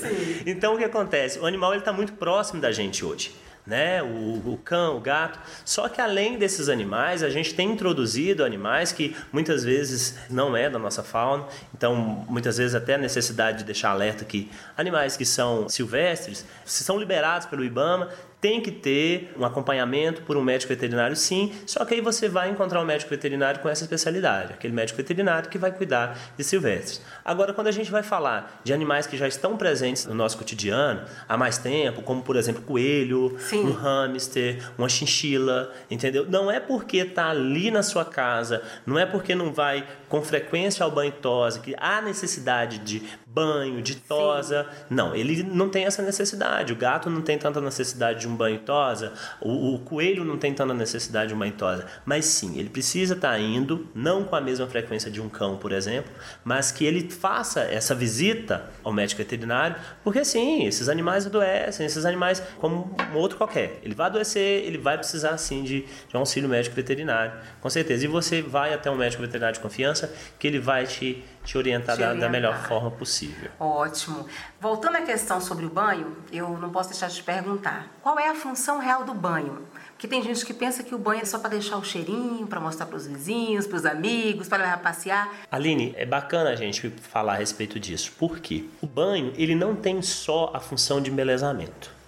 Então 0.45 0.75
o 0.75 0.77
que 0.77 0.83
acontece? 0.83 1.39
O 1.39 1.45
animal 1.45 1.71
ele 1.71 1.81
está 1.81 1.93
muito 1.93 2.13
próximo 2.13 2.61
da 2.61 2.71
gente 2.71 3.03
hoje 3.05 3.33
né? 3.69 4.01
O, 4.01 4.53
o 4.53 4.59
cão, 4.65 4.97
o 4.97 4.99
gato. 4.99 5.39
Só 5.63 5.87
que 5.87 6.01
além 6.01 6.39
desses 6.39 6.69
animais, 6.69 7.21
a 7.21 7.29
gente 7.29 7.53
tem 7.53 7.71
introduzido 7.71 8.43
animais 8.43 8.91
que 8.91 9.15
muitas 9.31 9.63
vezes 9.63 10.17
não 10.27 10.57
é 10.57 10.67
da 10.69 10.79
nossa 10.79 11.03
fauna. 11.03 11.45
Então, 11.73 11.95
muitas 11.95 12.57
vezes 12.57 12.73
até 12.73 12.95
a 12.95 12.97
necessidade 12.97 13.59
de 13.59 13.63
deixar 13.65 13.91
alerta 13.91 14.25
que 14.25 14.49
animais 14.75 15.15
que 15.15 15.23
são 15.23 15.69
silvestres, 15.69 16.43
são 16.65 16.97
liberados 16.97 17.45
pelo 17.45 17.63
IBAMA, 17.63 18.09
tem 18.41 18.61
que 18.61 18.71
ter 18.71 19.33
um 19.37 19.43
acompanhamento 19.43 20.21
por 20.21 20.37
um 20.37 20.41
médico 20.41 20.69
veterinário, 20.69 21.15
sim, 21.15 21.51
só 21.65 21.83
que 21.83 21.93
aí 21.93 22.01
você 22.01 22.29
vai 22.29 22.49
encontrar 22.49 22.81
um 22.81 22.85
médico 22.85 23.09
veterinário 23.09 23.59
com 23.59 23.67
essa 23.67 23.83
especialidade, 23.83 24.53
aquele 24.53 24.73
médico 24.73 24.97
veterinário 24.97 25.49
que 25.49 25.57
vai 25.57 25.71
cuidar 25.71 26.17
de 26.37 26.43
silvestres. 26.43 27.01
Agora, 27.23 27.53
quando 27.53 27.67
a 27.67 27.71
gente 27.71 27.91
vai 27.91 28.01
falar 28.01 28.61
de 28.63 28.73
animais 28.73 29.05
que 29.05 29.17
já 29.17 29.27
estão 29.27 29.57
presentes 29.57 30.05
no 30.05 30.13
nosso 30.13 30.37
cotidiano 30.37 31.01
há 31.27 31.37
mais 31.37 31.57
tempo, 31.57 32.01
como 32.01 32.21
por 32.21 32.35
exemplo 32.35 32.61
coelho, 32.61 33.35
sim. 33.39 33.65
um 33.65 33.73
hamster, 33.73 34.71
uma 34.77 34.87
chinchila, 34.87 35.73
entendeu? 35.91 36.25
Não 36.29 36.49
é 36.49 36.59
porque 36.59 36.97
está 36.97 37.29
ali 37.29 37.69
na 37.69 37.83
sua 37.83 38.05
casa, 38.05 38.63
não 38.85 38.97
é 38.97 39.05
porque 39.05 39.35
não 39.35 39.51
vai 39.51 39.85
com 40.07 40.21
frequência 40.21 40.83
ao 40.83 40.91
banho 40.91 41.11
tosa 41.11 41.59
que 41.59 41.75
há 41.77 42.01
necessidade 42.01 42.79
de 42.79 43.03
banho, 43.33 43.81
de 43.81 43.95
tosa. 43.95 44.63
Sim. 44.63 44.85
Não, 44.89 45.15
ele 45.15 45.43
não 45.43 45.69
tem 45.69 45.85
essa 45.85 46.01
necessidade. 46.01 46.73
O 46.73 46.75
gato 46.75 47.09
não 47.09 47.21
tem 47.21 47.37
tanta 47.37 47.61
necessidade 47.61 48.21
de 48.21 48.27
um 48.27 48.35
banho 48.35 48.59
tosa, 48.59 49.13
o, 49.39 49.75
o 49.75 49.79
coelho 49.79 50.25
não 50.25 50.37
tem 50.37 50.53
tanta 50.53 50.73
necessidade 50.73 51.29
de 51.29 51.35
um 51.35 51.39
banho 51.39 51.53
tosa. 51.53 51.85
Mas 52.05 52.25
sim, 52.25 52.57
ele 52.57 52.69
precisa 52.69 53.13
estar 53.13 53.31
tá 53.31 53.39
indo, 53.39 53.87
não 53.93 54.23
com 54.23 54.35
a 54.35 54.41
mesma 54.41 54.67
frequência 54.67 55.11
de 55.11 55.21
um 55.21 55.29
cão, 55.29 55.57
por 55.57 55.71
exemplo, 55.71 56.11
mas 56.43 56.71
que 56.71 56.85
ele 56.85 57.09
faça 57.09 57.61
essa 57.61 57.93
visita 57.93 58.69
ao 58.83 58.91
médico 58.91 59.19
veterinário, 59.19 59.75
porque 60.03 60.25
sim, 60.25 60.65
esses 60.65 60.89
animais 60.89 61.25
adoecem, 61.25 61.85
esses 61.85 62.05
animais, 62.05 62.41
como 62.57 62.95
um 63.13 63.17
outro 63.17 63.37
qualquer, 63.37 63.79
ele 63.83 63.93
vai 63.93 64.07
adoecer, 64.07 64.65
ele 64.65 64.77
vai 64.77 64.97
precisar 64.97 65.37
sim 65.37 65.63
de, 65.63 65.81
de 65.81 66.15
um 66.15 66.19
auxílio 66.19 66.49
médico 66.49 66.75
veterinário, 66.75 67.33
com 67.61 67.69
certeza. 67.69 68.05
E 68.05 68.07
você 68.07 68.41
vai 68.41 68.73
até 68.73 68.89
um 68.89 68.95
médico 68.95 69.21
veterinário 69.21 69.55
de 69.55 69.59
confiança 69.61 70.13
que 70.39 70.47
ele 70.47 70.59
vai 70.59 70.85
te 70.85 71.23
te 71.49 71.57
orientar, 71.57 71.95
te 71.95 72.03
orientar. 72.03 72.19
Da, 72.19 72.27
da, 72.27 72.29
melhor 72.29 72.55
forma 72.67 72.91
possível. 72.91 73.49
Ótimo. 73.59 74.27
Voltando 74.61 74.97
à 74.97 75.01
questão 75.01 75.41
sobre 75.41 75.65
o 75.65 75.69
banho, 75.69 76.15
eu 76.31 76.47
não 76.59 76.69
posso 76.69 76.89
deixar 76.89 77.07
de 77.07 77.15
te 77.15 77.23
perguntar: 77.23 77.87
qual 78.03 78.19
é 78.19 78.29
a 78.29 78.35
função 78.35 78.77
real 78.77 79.03
do 79.03 79.15
banho? 79.15 79.67
Porque 79.91 80.07
tem 80.07 80.21
gente 80.21 80.45
que 80.45 80.53
pensa 80.53 80.83
que 80.83 80.95
o 80.95 80.97
banho 80.97 81.21
é 81.21 81.25
só 81.25 81.39
para 81.39 81.49
deixar 81.49 81.75
o 81.77 81.83
cheirinho, 81.83 82.47
para 82.47 82.59
mostrar 82.59 82.85
para 82.85 82.95
os 82.95 83.05
vizinhos, 83.05 83.67
para 83.67 83.77
os 83.77 83.85
amigos, 83.85 84.47
para 84.47 84.63
levar 84.63 84.77
passear. 84.77 85.29
Aline, 85.51 85.93
é 85.97 86.05
bacana 86.05 86.51
a 86.51 86.55
gente 86.55 86.89
falar 86.89 87.33
a 87.33 87.37
respeito 87.37 87.79
disso. 87.79 88.13
Por 88.17 88.39
quê? 88.39 88.65
O 88.81 88.87
banho, 88.87 89.33
ele 89.35 89.55
não 89.55 89.75
tem 89.75 90.01
só 90.01 90.51
a 90.53 90.59
função 90.59 91.01
de 91.01 91.11
embelezamento. 91.11 91.98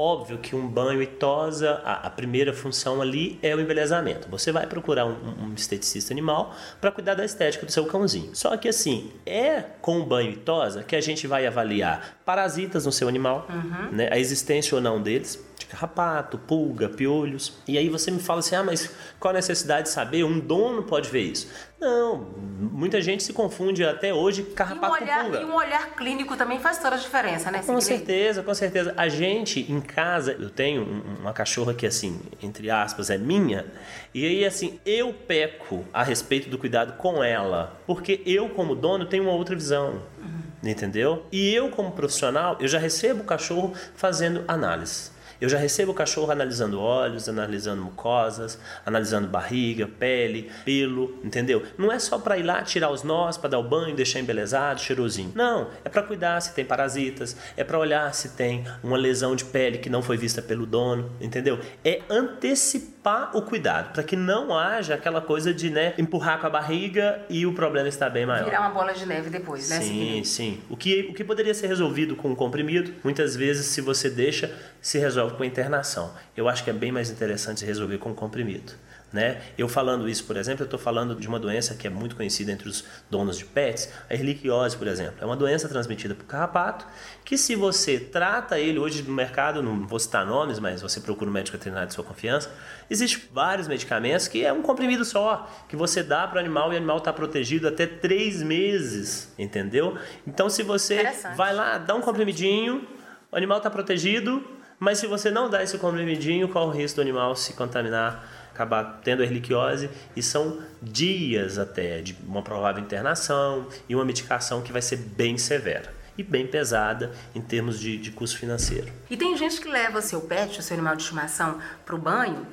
Óbvio 0.00 0.38
que 0.38 0.54
um 0.54 0.64
banho 0.68 1.02
e 1.02 1.08
tosa, 1.08 1.82
a, 1.84 2.06
a 2.06 2.10
primeira 2.10 2.52
função 2.52 3.02
ali 3.02 3.36
é 3.42 3.52
o 3.52 3.60
embelezamento. 3.60 4.28
Você 4.30 4.52
vai 4.52 4.64
procurar 4.64 5.04
um, 5.06 5.16
um 5.42 5.54
esteticista 5.54 6.14
animal 6.14 6.54
para 6.80 6.92
cuidar 6.92 7.14
da 7.14 7.24
estética 7.24 7.66
do 7.66 7.72
seu 7.72 7.84
cãozinho. 7.84 8.30
Só 8.32 8.56
que 8.56 8.68
assim, 8.68 9.10
é 9.26 9.60
com 9.80 9.98
o 9.98 10.06
banho 10.06 10.30
e 10.30 10.36
tosa 10.36 10.84
que 10.84 10.94
a 10.94 11.00
gente 11.00 11.26
vai 11.26 11.48
avaliar 11.48 12.16
parasitas 12.24 12.86
no 12.86 12.92
seu 12.92 13.08
animal, 13.08 13.48
uhum. 13.50 13.96
né, 13.96 14.08
a 14.12 14.20
existência 14.20 14.76
ou 14.76 14.80
não 14.80 15.02
deles, 15.02 15.44
de 15.58 15.66
carrapato, 15.66 16.38
pulga, 16.38 16.88
piolhos. 16.88 17.54
E 17.66 17.76
aí 17.76 17.88
você 17.88 18.10
me 18.10 18.20
fala 18.20 18.40
assim: 18.40 18.54
ah, 18.54 18.62
mas 18.62 18.90
qual 19.18 19.30
a 19.30 19.34
necessidade 19.34 19.84
de 19.84 19.88
saber? 19.90 20.24
Um 20.24 20.38
dono 20.38 20.82
pode 20.82 21.10
ver 21.10 21.22
isso. 21.22 21.48
Não, 21.80 22.26
muita 22.58 23.00
gente 23.00 23.22
se 23.22 23.32
confunde 23.32 23.84
até 23.84 24.12
hoje 24.12 24.42
carrapato 24.42 24.96
e 24.96 25.00
um 25.00 25.04
olhar, 25.04 25.18
com 25.18 25.30
pulga. 25.30 25.40
E 25.40 25.44
um 25.44 25.54
olhar 25.54 25.90
clínico 25.94 26.36
também 26.36 26.58
faz 26.58 26.78
toda 26.78 26.96
a 26.96 26.98
diferença, 26.98 27.50
né? 27.50 27.62
Com 27.64 27.80
certeza, 27.80 28.42
com 28.42 28.54
certeza. 28.54 28.94
A 28.96 29.08
gente 29.08 29.70
em 29.70 29.80
casa, 29.80 30.32
eu 30.32 30.50
tenho 30.50 30.82
uma 31.20 31.32
cachorra 31.32 31.74
que 31.74 31.86
assim, 31.86 32.20
entre 32.42 32.68
aspas, 32.70 33.10
é 33.10 33.18
minha, 33.18 33.64
e 34.12 34.26
aí 34.26 34.44
assim, 34.44 34.80
eu 34.84 35.12
peco 35.12 35.84
a 35.92 36.02
respeito 36.02 36.48
do 36.48 36.58
cuidado 36.58 36.94
com 36.94 37.22
ela, 37.22 37.80
porque 37.86 38.22
eu 38.26 38.48
como 38.48 38.74
dono 38.74 39.06
tenho 39.06 39.24
uma 39.24 39.32
outra 39.32 39.54
visão. 39.54 40.02
Uhum. 40.18 40.38
Entendeu? 40.64 41.24
E 41.30 41.54
eu 41.54 41.70
como 41.70 41.92
profissional, 41.92 42.56
eu 42.58 42.66
já 42.66 42.78
recebo 42.80 43.22
o 43.22 43.24
cachorro 43.24 43.72
fazendo 43.94 44.44
análise. 44.48 45.12
Eu 45.40 45.48
já 45.48 45.56
recebo 45.58 45.92
o 45.92 45.94
cachorro 45.94 46.32
analisando 46.32 46.80
olhos, 46.80 47.28
analisando 47.28 47.82
mucosas, 47.82 48.58
analisando 48.84 49.28
barriga, 49.28 49.86
pele, 49.86 50.50
pelo, 50.64 51.18
entendeu? 51.22 51.62
Não 51.76 51.92
é 51.92 51.98
só 51.98 52.18
para 52.18 52.36
ir 52.36 52.42
lá 52.42 52.62
tirar 52.62 52.90
os 52.90 53.04
nós, 53.04 53.38
para 53.38 53.50
dar 53.50 53.58
o 53.58 53.62
banho, 53.62 53.94
deixar 53.94 54.18
embelezado, 54.18 54.80
cheirosinho. 54.80 55.32
Não, 55.34 55.68
é 55.84 55.88
para 55.88 56.02
cuidar 56.02 56.40
se 56.40 56.54
tem 56.54 56.64
parasitas, 56.64 57.36
é 57.56 57.62
para 57.62 57.78
olhar 57.78 58.12
se 58.14 58.30
tem 58.30 58.64
uma 58.82 58.96
lesão 58.96 59.36
de 59.36 59.44
pele 59.44 59.78
que 59.78 59.88
não 59.88 60.02
foi 60.02 60.16
vista 60.16 60.42
pelo 60.42 60.66
dono, 60.66 61.10
entendeu? 61.20 61.60
É 61.84 62.02
antecipar 62.10 62.97
o 63.34 63.42
cuidado, 63.42 63.92
para 63.92 64.02
que 64.02 64.16
não 64.16 64.56
haja 64.56 64.94
aquela 64.94 65.20
coisa 65.20 65.52
de, 65.52 65.70
né, 65.70 65.94
empurrar 65.98 66.40
com 66.40 66.46
a 66.46 66.50
barriga 66.50 67.20
e 67.28 67.46
o 67.46 67.52
problema 67.52 67.88
está 67.88 68.08
bem 68.08 68.26
maior. 68.26 68.44
Virar 68.44 68.60
uma 68.60 68.70
bola 68.70 68.92
de 68.92 69.06
neve 69.06 69.30
depois, 69.30 69.68
né? 69.68 69.80
Sim, 69.80 70.22
sim. 70.24 70.60
O 70.68 70.76
que, 70.76 71.08
o 71.10 71.14
que 71.14 71.24
poderia 71.24 71.54
ser 71.54 71.66
resolvido 71.66 72.16
com 72.16 72.30
um 72.30 72.34
comprimido, 72.34 72.92
muitas 73.04 73.36
vezes, 73.36 73.66
se 73.66 73.80
você 73.80 74.08
deixa, 74.08 74.50
se 74.80 74.98
resolve 74.98 75.36
com 75.36 75.44
internação. 75.44 76.12
Eu 76.36 76.48
acho 76.48 76.64
que 76.64 76.70
é 76.70 76.72
bem 76.72 76.92
mais 76.92 77.10
interessante 77.10 77.64
resolver 77.64 77.98
com 77.98 78.14
comprimido. 78.14 78.72
Né? 79.10 79.40
Eu 79.56 79.68
falando 79.68 80.06
isso, 80.06 80.24
por 80.24 80.36
exemplo, 80.36 80.62
eu 80.62 80.66
estou 80.66 80.78
falando 80.78 81.14
de 81.14 81.26
uma 81.26 81.38
doença 81.38 81.74
que 81.74 81.86
é 81.86 81.90
muito 81.90 82.14
conhecida 82.14 82.52
entre 82.52 82.68
os 82.68 82.84
donos 83.10 83.38
de 83.38 83.44
pets, 83.46 83.90
a 84.08 84.12
erliquiose, 84.12 84.76
por 84.76 84.86
exemplo. 84.86 85.14
É 85.18 85.24
uma 85.24 85.36
doença 85.36 85.66
transmitida 85.66 86.14
por 86.14 86.26
carrapato 86.26 86.86
que 87.24 87.38
se 87.38 87.56
você 87.56 87.98
trata 87.98 88.58
ele 88.58 88.78
hoje 88.78 89.02
no 89.02 89.14
mercado, 89.14 89.62
não 89.62 89.86
vou 89.86 89.98
citar 89.98 90.26
nomes, 90.26 90.58
mas 90.58 90.82
você 90.82 91.00
procura 91.00 91.30
um 91.30 91.32
médico 91.32 91.56
veterinário 91.56 91.88
de 91.88 91.94
sua 91.94 92.04
confiança, 92.04 92.50
existem 92.90 93.22
vários 93.32 93.66
medicamentos 93.66 94.28
que 94.28 94.44
é 94.44 94.52
um 94.52 94.60
comprimido 94.60 95.04
só, 95.06 95.48
que 95.68 95.76
você 95.76 96.02
dá 96.02 96.26
para 96.26 96.36
o 96.36 96.40
animal 96.40 96.70
e 96.72 96.74
o 96.74 96.76
animal 96.76 96.98
está 96.98 97.12
protegido 97.12 97.66
até 97.66 97.86
três 97.86 98.42
meses, 98.42 99.32
entendeu? 99.38 99.96
Então 100.26 100.50
se 100.50 100.62
você 100.62 101.02
vai 101.34 101.54
lá, 101.54 101.78
dá 101.78 101.94
um 101.94 102.02
comprimidinho, 102.02 102.86
o 103.32 103.36
animal 103.36 103.56
está 103.56 103.70
protegido, 103.70 104.44
mas 104.78 104.98
se 104.98 105.06
você 105.06 105.30
não 105.30 105.50
dá 105.50 105.62
esse 105.62 105.76
comprimidinho, 105.78 106.48
qual 106.48 106.68
o 106.68 106.70
risco 106.70 106.96
do 106.96 107.02
animal 107.02 107.34
se 107.34 107.52
contaminar, 107.54 108.47
acabar 108.58 109.00
tendo 109.04 109.22
erliquiose? 109.22 109.88
E 110.16 110.22
são 110.22 110.60
dias 110.82 111.58
até 111.58 112.02
de 112.02 112.16
uma 112.26 112.42
provável 112.42 112.82
internação 112.82 113.68
e 113.88 113.94
uma 113.94 114.04
medicação 114.04 114.62
que 114.62 114.72
vai 114.72 114.82
ser 114.82 114.96
bem 114.96 115.38
severa 115.38 115.94
e 116.16 116.22
bem 116.24 116.46
pesada 116.48 117.12
em 117.32 117.40
termos 117.40 117.78
de, 117.78 117.96
de 117.96 118.10
custo 118.10 118.38
financeiro. 118.38 118.92
E 119.08 119.16
tem 119.16 119.36
gente 119.36 119.60
que 119.60 119.68
leva 119.68 120.02
seu 120.02 120.20
pet, 120.20 120.58
o 120.58 120.62
seu 120.62 120.74
animal 120.74 120.96
de 120.96 121.02
estimação, 121.02 121.58
para 121.86 121.94
o 121.94 121.98
banho 121.98 122.44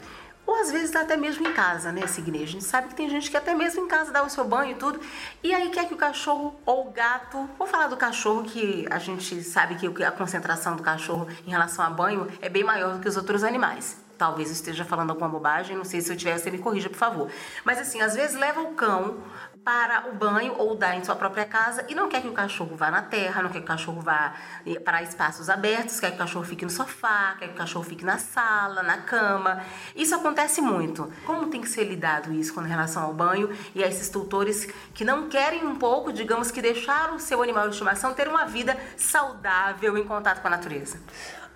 ou 0.46 0.62
às 0.62 0.72
vezes 0.72 0.96
até 0.96 1.18
mesmo 1.18 1.48
em 1.48 1.54
casa, 1.54 1.92
né, 1.92 2.06
Signe? 2.06 2.44
A 2.44 2.48
gente 2.48 2.64
sabe 2.64 2.90
que 2.90 2.96
tem 2.96 3.10
gente 3.10 3.32
que 3.32 3.36
até 3.36 3.56
mesmo 3.56 3.84
em 3.84 3.88
casa 3.88 4.12
dá 4.12 4.24
o 4.24 4.30
seu 4.30 4.46
banho 4.46 4.74
e 4.74 4.76
tudo. 4.76 5.00
E 5.44 5.52
aí 5.52 5.70
quer 5.70 5.88
que 5.88 5.94
o 5.96 5.98
cachorro 5.98 6.54
ou 6.64 6.88
o 6.88 6.92
gato. 6.92 7.50
Vou 7.58 7.66
falar 7.66 7.88
do 7.88 7.98
cachorro, 7.98 8.44
que 8.44 8.86
a 8.92 9.00
gente 9.00 9.42
sabe 9.42 9.74
que 9.74 10.04
a 10.04 10.12
concentração 10.12 10.76
do 10.76 10.84
cachorro 10.84 11.28
em 11.48 11.50
relação 11.50 11.84
a 11.84 11.90
banho 11.90 12.28
é 12.42 12.48
bem 12.48 12.64
maior 12.64 12.94
do 12.94 13.00
que 13.00 13.10
os 13.10 13.18
outros 13.18 13.44
animais. 13.44 14.05
Talvez 14.18 14.50
eu 14.50 14.54
esteja 14.54 14.86
falando 14.86 15.10
alguma 15.10 15.30
bobagem, 15.30 15.76
não 15.76 15.84
sei 15.84 16.02
se 16.02 16.12
eu 16.12 16.18
tiver, 16.18 16.38
você 16.38 16.50
me 16.50 16.60
corrija, 16.60 16.90
por 16.90 16.98
favor. 16.98 17.30
Mas 17.64 17.80
assim, 17.80 18.02
às 18.02 18.16
vezes 18.16 18.36
leva 18.36 18.62
o 18.62 18.74
cão 18.74 19.18
para 19.66 20.10
o 20.10 20.14
banho 20.14 20.54
ou 20.60 20.76
dá 20.76 20.96
em 20.96 21.04
sua 21.04 21.16
própria 21.16 21.44
casa 21.44 21.84
e 21.90 21.96
não 21.96 22.08
quer 22.08 22.22
que 22.22 22.28
o 22.28 22.34
cachorro 22.34 22.76
vá 22.76 22.92
na 22.92 23.02
terra, 23.02 23.42
não 23.42 23.50
quer 23.50 23.58
que 23.58 23.66
o 23.66 23.68
cachorro 23.68 24.00
vá 24.00 24.36
eh, 24.64 24.80
para 24.80 25.02
espaços 25.02 25.50
abertos, 25.50 26.00
quer 26.00 26.12
que 26.12 26.16
o 26.18 26.20
cachorro 26.20 26.46
fique 26.46 26.64
no 26.64 26.70
sofá, 26.70 27.36
quer 27.40 27.48
que 27.48 27.56
o 27.56 27.58
cachorro 27.58 27.84
fique 27.84 28.06
na 28.06 28.20
sala, 28.20 28.84
na 28.84 28.98
cama. 28.98 29.64
Isso 29.96 30.14
acontece 30.14 30.62
muito. 30.62 31.12
Como 31.26 31.48
tem 31.48 31.62
que 31.62 31.68
ser 31.68 31.86
lidado 31.86 32.32
isso 32.32 32.54
com 32.54 32.62
relação 32.62 33.02
ao 33.02 33.14
banho 33.14 33.50
e 33.74 33.84
a 33.84 33.88
esses 33.88 34.08
tutores 34.08 34.68
que 34.94 35.04
não 35.04 35.30
querem 35.30 35.66
um 35.66 35.76
pouco, 35.78 36.14
digamos 36.14 36.52
que 36.52 36.62
deixar 36.62 37.12
o 37.12 37.20
seu 37.20 37.42
animal 37.42 37.68
de 37.68 37.74
estimação 37.74 38.14
ter 38.14 38.28
uma 38.28 38.46
vida 38.46 38.78
saudável 38.96 39.98
em 39.98 40.04
contato 40.04 40.42
com 40.42 40.48
a 40.48 40.52
natureza? 40.52 41.00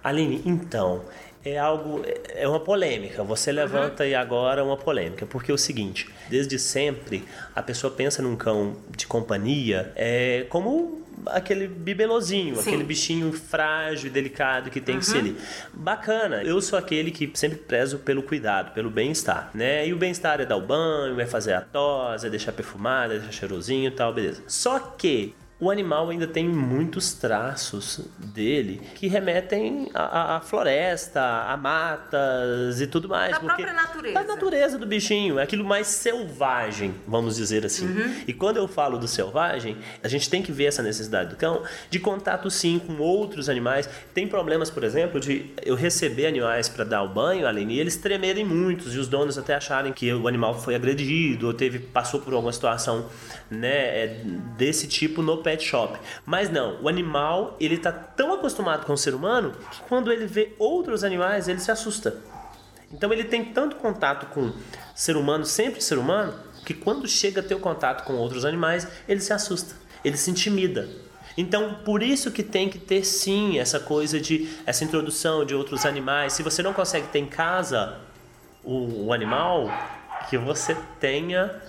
Aline, 0.04 0.42
então, 0.46 1.06
é 1.44 1.58
algo, 1.58 2.02
é 2.30 2.48
uma 2.48 2.60
polêmica. 2.60 3.24
Você 3.24 3.52
levanta 3.52 4.04
uhum. 4.04 4.10
e 4.10 4.16
agora 4.16 4.64
uma 4.64 4.78
polêmica, 4.78 5.26
porque 5.26 5.52
é 5.52 5.54
o 5.54 5.58
seguinte: 5.58 6.10
desde 6.30 6.60
sempre 6.60 7.24
a 7.56 7.62
pessoa 7.62 7.92
pensa 7.92 8.22
num 8.22 8.36
cão 8.36 8.76
de 8.96 9.08
companhia 9.08 9.92
é 9.96 10.46
como 10.50 11.00
aquele 11.26 11.68
bibelozinho, 11.68 12.56
Sim. 12.56 12.62
aquele 12.62 12.84
bichinho 12.84 13.32
frágil 13.34 14.08
e 14.08 14.10
delicado 14.10 14.70
que 14.70 14.80
tem 14.80 14.96
uhum. 14.96 15.00
que 15.00 15.06
ser 15.06 15.18
ali. 15.20 15.38
Bacana, 15.74 16.44
eu 16.44 16.62
sou 16.62 16.78
aquele 16.78 17.12
que 17.12 17.30
sempre 17.34 17.58
prezo 17.58 18.00
pelo 18.00 18.24
cuidado, 18.24 18.74
pelo 18.74 18.90
bem-estar, 18.90 19.52
né? 19.54 19.88
E 19.88 19.94
o 19.94 19.98
bem-estar 19.98 20.40
é 20.40 20.46
dar 20.46 20.58
o 20.58 20.62
banho, 20.62 21.20
é 21.20 21.26
fazer 21.26 21.54
a 21.54 21.62
tosa, 21.62 22.28
é 22.28 22.30
deixar 22.30 22.52
perfumado, 22.52 23.14
é 23.14 23.18
deixar 23.18 23.34
cheirosinho 23.34 23.88
e 23.88 23.92
tal, 23.92 24.14
beleza. 24.14 24.42
Só 24.48 24.80
que 24.80 25.34
o 25.60 25.70
animal 25.70 26.10
ainda 26.10 26.26
tem 26.26 26.48
muitos 26.48 27.14
traços 27.14 28.02
dele 28.18 28.82
que 28.96 29.08
remetem 29.08 29.90
à, 29.94 30.40
floresta, 30.42 31.22
a 31.22 31.58
matas 31.58 32.80
e 32.80 32.88
tudo 32.88 33.10
mais. 33.10 33.32
Da 33.32 33.40
própria 33.40 33.74
natureza. 33.74 34.14
Da 34.14 34.24
natureza 34.24 34.78
do 34.78 34.86
bichinho, 34.86 35.38
é 35.38 35.44
aquilo 35.44 35.66
mais 35.66 35.88
selvagem, 35.88 36.96
vamos 37.06 37.36
dizer 37.36 37.66
assim. 37.66 37.88
Uhum. 37.88 38.16
E 38.26 38.34
quando 38.34 38.58
eu 38.58 38.68
falo 38.68 38.98
do 38.98 39.08
selvagem, 39.08 39.78
a 40.02 40.08
gente 40.08 40.30
tem 40.30 40.42
que 40.42 40.52
ver 40.52 40.66
essa 40.66 40.82
necessidade 40.82 41.32
do 41.32 41.36
cão 41.36 41.64
de 41.90 42.00
contato 42.00 42.50
sim 42.50 42.80
com 42.80 42.98
outros 42.98 43.50
animais. 43.50 43.90
Tem 44.14 44.28
problemas, 44.28 44.70
por 44.70 44.84
exemplo, 44.86 45.20
de 45.20 45.52
eu 45.64 45.76
receber 45.76 46.26
animais 46.26 46.70
para 46.70 46.86
dar 46.86 47.04
o 47.04 47.10
banho, 47.10 47.46
além 47.46 47.70
e 47.70 47.80
eles 47.80 47.98
tremerem 47.98 48.46
muitos 48.46 48.96
e 48.96 48.98
os 48.98 49.08
donos 49.08 49.38
até 49.38 49.54
acharem 49.54 49.92
que 49.92 50.12
o 50.14 50.28
animal 50.28 50.58
foi 50.60 50.76
agredido 50.76 51.48
ou 51.48 51.54
teve 51.54 51.80
passou 51.80 52.22
por 52.22 52.34
alguma 52.34 52.54
situação 52.54 53.06
né, 53.50 54.04
é, 54.04 54.22
desse 54.58 54.88
tipo 54.88 55.22
no 55.22 55.38
pé 55.38 55.49
pet 55.50 55.64
shop. 55.64 56.00
Mas 56.26 56.50
não, 56.50 56.80
o 56.84 56.88
animal, 56.88 57.58
ele 57.60 57.78
tá 57.78 57.92
tão 57.92 58.32
acostumado 58.34 58.86
com 58.86 58.94
o 58.94 58.98
ser 58.98 59.16
humano 59.16 59.54
que 59.72 59.82
quando 59.88 60.12
ele 60.12 60.28
vê 60.28 60.54
outros 60.60 61.04
animais, 61.04 61.48
ele 61.48 61.60
se 61.60 61.72
assusta. 61.72 62.18
Então 62.94 63.12
ele 63.12 63.24
tem 63.24 63.46
tanto 63.46 63.78
contato 63.78 64.28
com 64.28 64.52
ser 64.94 65.18
humano, 65.18 65.46
sempre 65.46 65.82
ser 65.82 65.98
humano, 65.98 66.36
que 66.66 66.74
quando 66.74 67.08
chega 67.08 67.42
a 67.42 67.44
ter 67.44 67.56
o 67.56 67.60
contato 67.60 68.06
com 68.06 68.14
outros 68.14 68.46
animais, 68.46 68.88
ele 69.08 69.20
se 69.20 69.34
assusta, 69.34 69.76
ele 70.04 70.18
se 70.18 70.30
intimida. 70.30 70.88
Então, 71.36 71.76
por 71.86 72.04
isso 72.04 72.32
que 72.32 72.44
tem 72.44 72.70
que 72.70 72.78
ter 72.78 73.04
sim 73.04 73.60
essa 73.60 73.80
coisa 73.80 74.20
de 74.20 74.50
essa 74.66 74.84
introdução 74.84 75.46
de 75.46 75.56
outros 75.56 75.86
animais. 75.86 76.34
Se 76.34 76.44
você 76.44 76.62
não 76.62 76.74
consegue 76.74 77.08
ter 77.08 77.20
em 77.20 77.28
casa 77.28 77.98
o, 78.64 79.06
o 79.06 79.14
animal, 79.14 79.72
que 80.30 80.38
você 80.38 80.76
tenha 81.00 81.60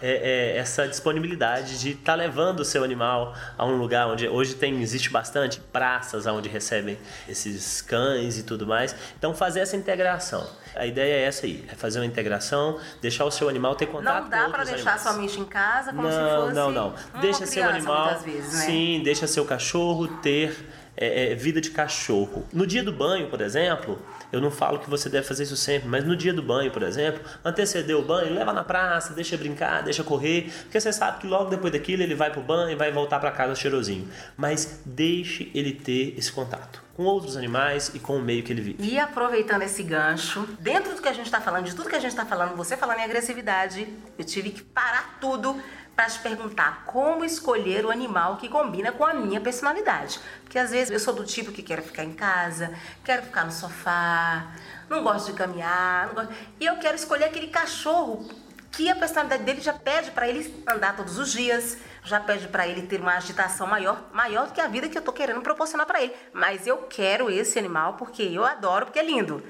é, 0.00 0.54
é, 0.54 0.58
essa 0.58 0.86
disponibilidade 0.86 1.80
de 1.80 1.90
estar 1.90 2.12
tá 2.12 2.14
levando 2.14 2.60
o 2.60 2.64
seu 2.64 2.84
animal 2.84 3.34
a 3.56 3.64
um 3.64 3.76
lugar 3.76 4.06
onde 4.08 4.28
hoje 4.28 4.54
tem 4.54 4.80
existe 4.80 5.10
bastante 5.10 5.60
praças 5.60 6.26
onde 6.26 6.48
recebem 6.48 6.98
esses 7.28 7.82
cães 7.82 8.38
e 8.38 8.42
tudo 8.42 8.66
mais. 8.66 8.94
Então 9.18 9.34
fazer 9.34 9.60
essa 9.60 9.76
integração. 9.76 10.46
A 10.74 10.86
ideia 10.86 11.14
é 11.14 11.22
essa 11.24 11.46
aí, 11.46 11.64
é 11.70 11.74
fazer 11.74 11.98
uma 11.98 12.06
integração, 12.06 12.78
deixar 13.00 13.24
o 13.24 13.30
seu 13.30 13.48
animal 13.48 13.74
ter 13.74 13.86
contato 13.86 14.24
Não 14.24 14.30
dá 14.30 14.48
para 14.48 14.64
deixar 14.64 14.92
animais. 14.92 15.00
somente 15.00 15.40
em 15.40 15.44
casa 15.44 15.90
como 15.90 16.02
não, 16.02 16.10
se 16.10 16.36
fosse 16.36 16.54
Não, 16.54 16.70
não, 16.70 16.90
não. 16.90 17.20
Deixa 17.20 17.46
seu 17.46 17.64
animal. 17.64 18.18
Vezes, 18.20 18.52
né? 18.52 18.60
Sim, 18.60 19.00
deixa 19.02 19.26
seu 19.26 19.44
cachorro 19.44 20.08
ter 20.18 20.56
é, 21.00 21.30
é, 21.30 21.34
vida 21.34 21.60
de 21.60 21.70
cachorro. 21.70 22.44
No 22.52 22.66
dia 22.66 22.82
do 22.82 22.92
banho, 22.92 23.28
por 23.28 23.40
exemplo, 23.40 24.02
eu 24.32 24.40
não 24.40 24.50
falo 24.50 24.80
que 24.80 24.90
você 24.90 25.08
deve 25.08 25.26
fazer 25.26 25.44
isso 25.44 25.56
sempre, 25.56 25.88
mas 25.88 26.04
no 26.04 26.16
dia 26.16 26.34
do 26.34 26.42
banho, 26.42 26.72
por 26.72 26.82
exemplo, 26.82 27.22
anteceder 27.44 27.96
o 27.96 28.02
banho, 28.02 28.34
leva 28.34 28.52
na 28.52 28.64
praça, 28.64 29.14
deixa 29.14 29.36
brincar, 29.36 29.82
deixa 29.82 30.02
correr, 30.02 30.50
porque 30.62 30.80
você 30.80 30.92
sabe 30.92 31.20
que 31.20 31.26
logo 31.28 31.50
depois 31.50 31.72
daquilo 31.72 32.02
ele 32.02 32.16
vai 32.16 32.30
pro 32.30 32.42
banho 32.42 32.72
e 32.72 32.74
vai 32.74 32.90
voltar 32.90 33.20
para 33.20 33.30
casa 33.30 33.54
cheirosinho. 33.54 34.08
Mas 34.36 34.82
deixe 34.84 35.50
ele 35.54 35.72
ter 35.72 36.14
esse 36.18 36.32
contato 36.32 36.88
com 36.98 37.04
outros 37.04 37.36
animais 37.36 37.92
e 37.94 38.00
com 38.00 38.16
o 38.16 38.20
meio 38.20 38.42
que 38.42 38.52
ele 38.52 38.60
vive. 38.60 38.84
E 38.84 38.98
aproveitando 38.98 39.62
esse 39.62 39.84
gancho, 39.84 40.48
dentro 40.58 40.96
do 40.96 41.00
que 41.00 41.06
a 41.06 41.12
gente 41.12 41.26
está 41.26 41.40
falando, 41.40 41.66
de 41.66 41.76
tudo 41.76 41.88
que 41.88 41.94
a 41.94 42.00
gente 42.00 42.10
está 42.10 42.26
falando, 42.26 42.56
você 42.56 42.76
falando 42.76 42.98
em 42.98 43.04
agressividade, 43.04 43.86
eu 44.18 44.24
tive 44.24 44.50
que 44.50 44.64
parar 44.64 45.16
tudo 45.20 45.56
para 45.98 46.08
te 46.08 46.20
perguntar 46.20 46.84
como 46.86 47.24
escolher 47.24 47.84
o 47.84 47.90
animal 47.90 48.36
que 48.36 48.48
combina 48.48 48.92
com 48.92 49.04
a 49.04 49.12
minha 49.12 49.40
personalidade. 49.40 50.20
Porque 50.44 50.56
às 50.56 50.70
vezes 50.70 50.92
eu 50.92 51.00
sou 51.00 51.12
do 51.12 51.24
tipo 51.24 51.50
que 51.50 51.60
quero 51.60 51.82
ficar 51.82 52.04
em 52.04 52.12
casa, 52.12 52.72
quero 53.04 53.24
ficar 53.24 53.44
no 53.44 53.50
sofá, 53.50 54.46
não 54.88 55.02
gosto 55.02 55.32
de 55.32 55.36
caminhar, 55.36 56.10
gosto... 56.14 56.32
e 56.60 56.64
eu 56.64 56.76
quero 56.76 56.94
escolher 56.94 57.24
aquele 57.24 57.48
cachorro 57.48 58.24
que 58.70 58.88
a 58.88 58.94
personalidade 58.94 59.42
dele 59.42 59.60
já 59.60 59.72
pede 59.72 60.12
para 60.12 60.28
ele 60.28 60.62
andar 60.68 60.94
todos 60.94 61.18
os 61.18 61.32
dias, 61.32 61.78
já 62.04 62.20
pede 62.20 62.46
para 62.46 62.68
ele 62.68 62.82
ter 62.82 63.00
uma 63.00 63.16
agitação 63.16 63.66
maior, 63.66 64.00
maior 64.12 64.46
do 64.46 64.52
que 64.52 64.60
a 64.60 64.68
vida 64.68 64.88
que 64.88 64.96
eu 64.96 65.02
tô 65.02 65.12
querendo 65.12 65.42
proporcionar 65.42 65.84
para 65.84 66.00
ele. 66.00 66.14
Mas 66.32 66.64
eu 66.64 66.76
quero 66.76 67.28
esse 67.28 67.58
animal 67.58 67.94
porque 67.94 68.22
eu 68.22 68.44
adoro, 68.44 68.86
porque 68.86 69.00
é 69.00 69.04
lindo. 69.04 69.42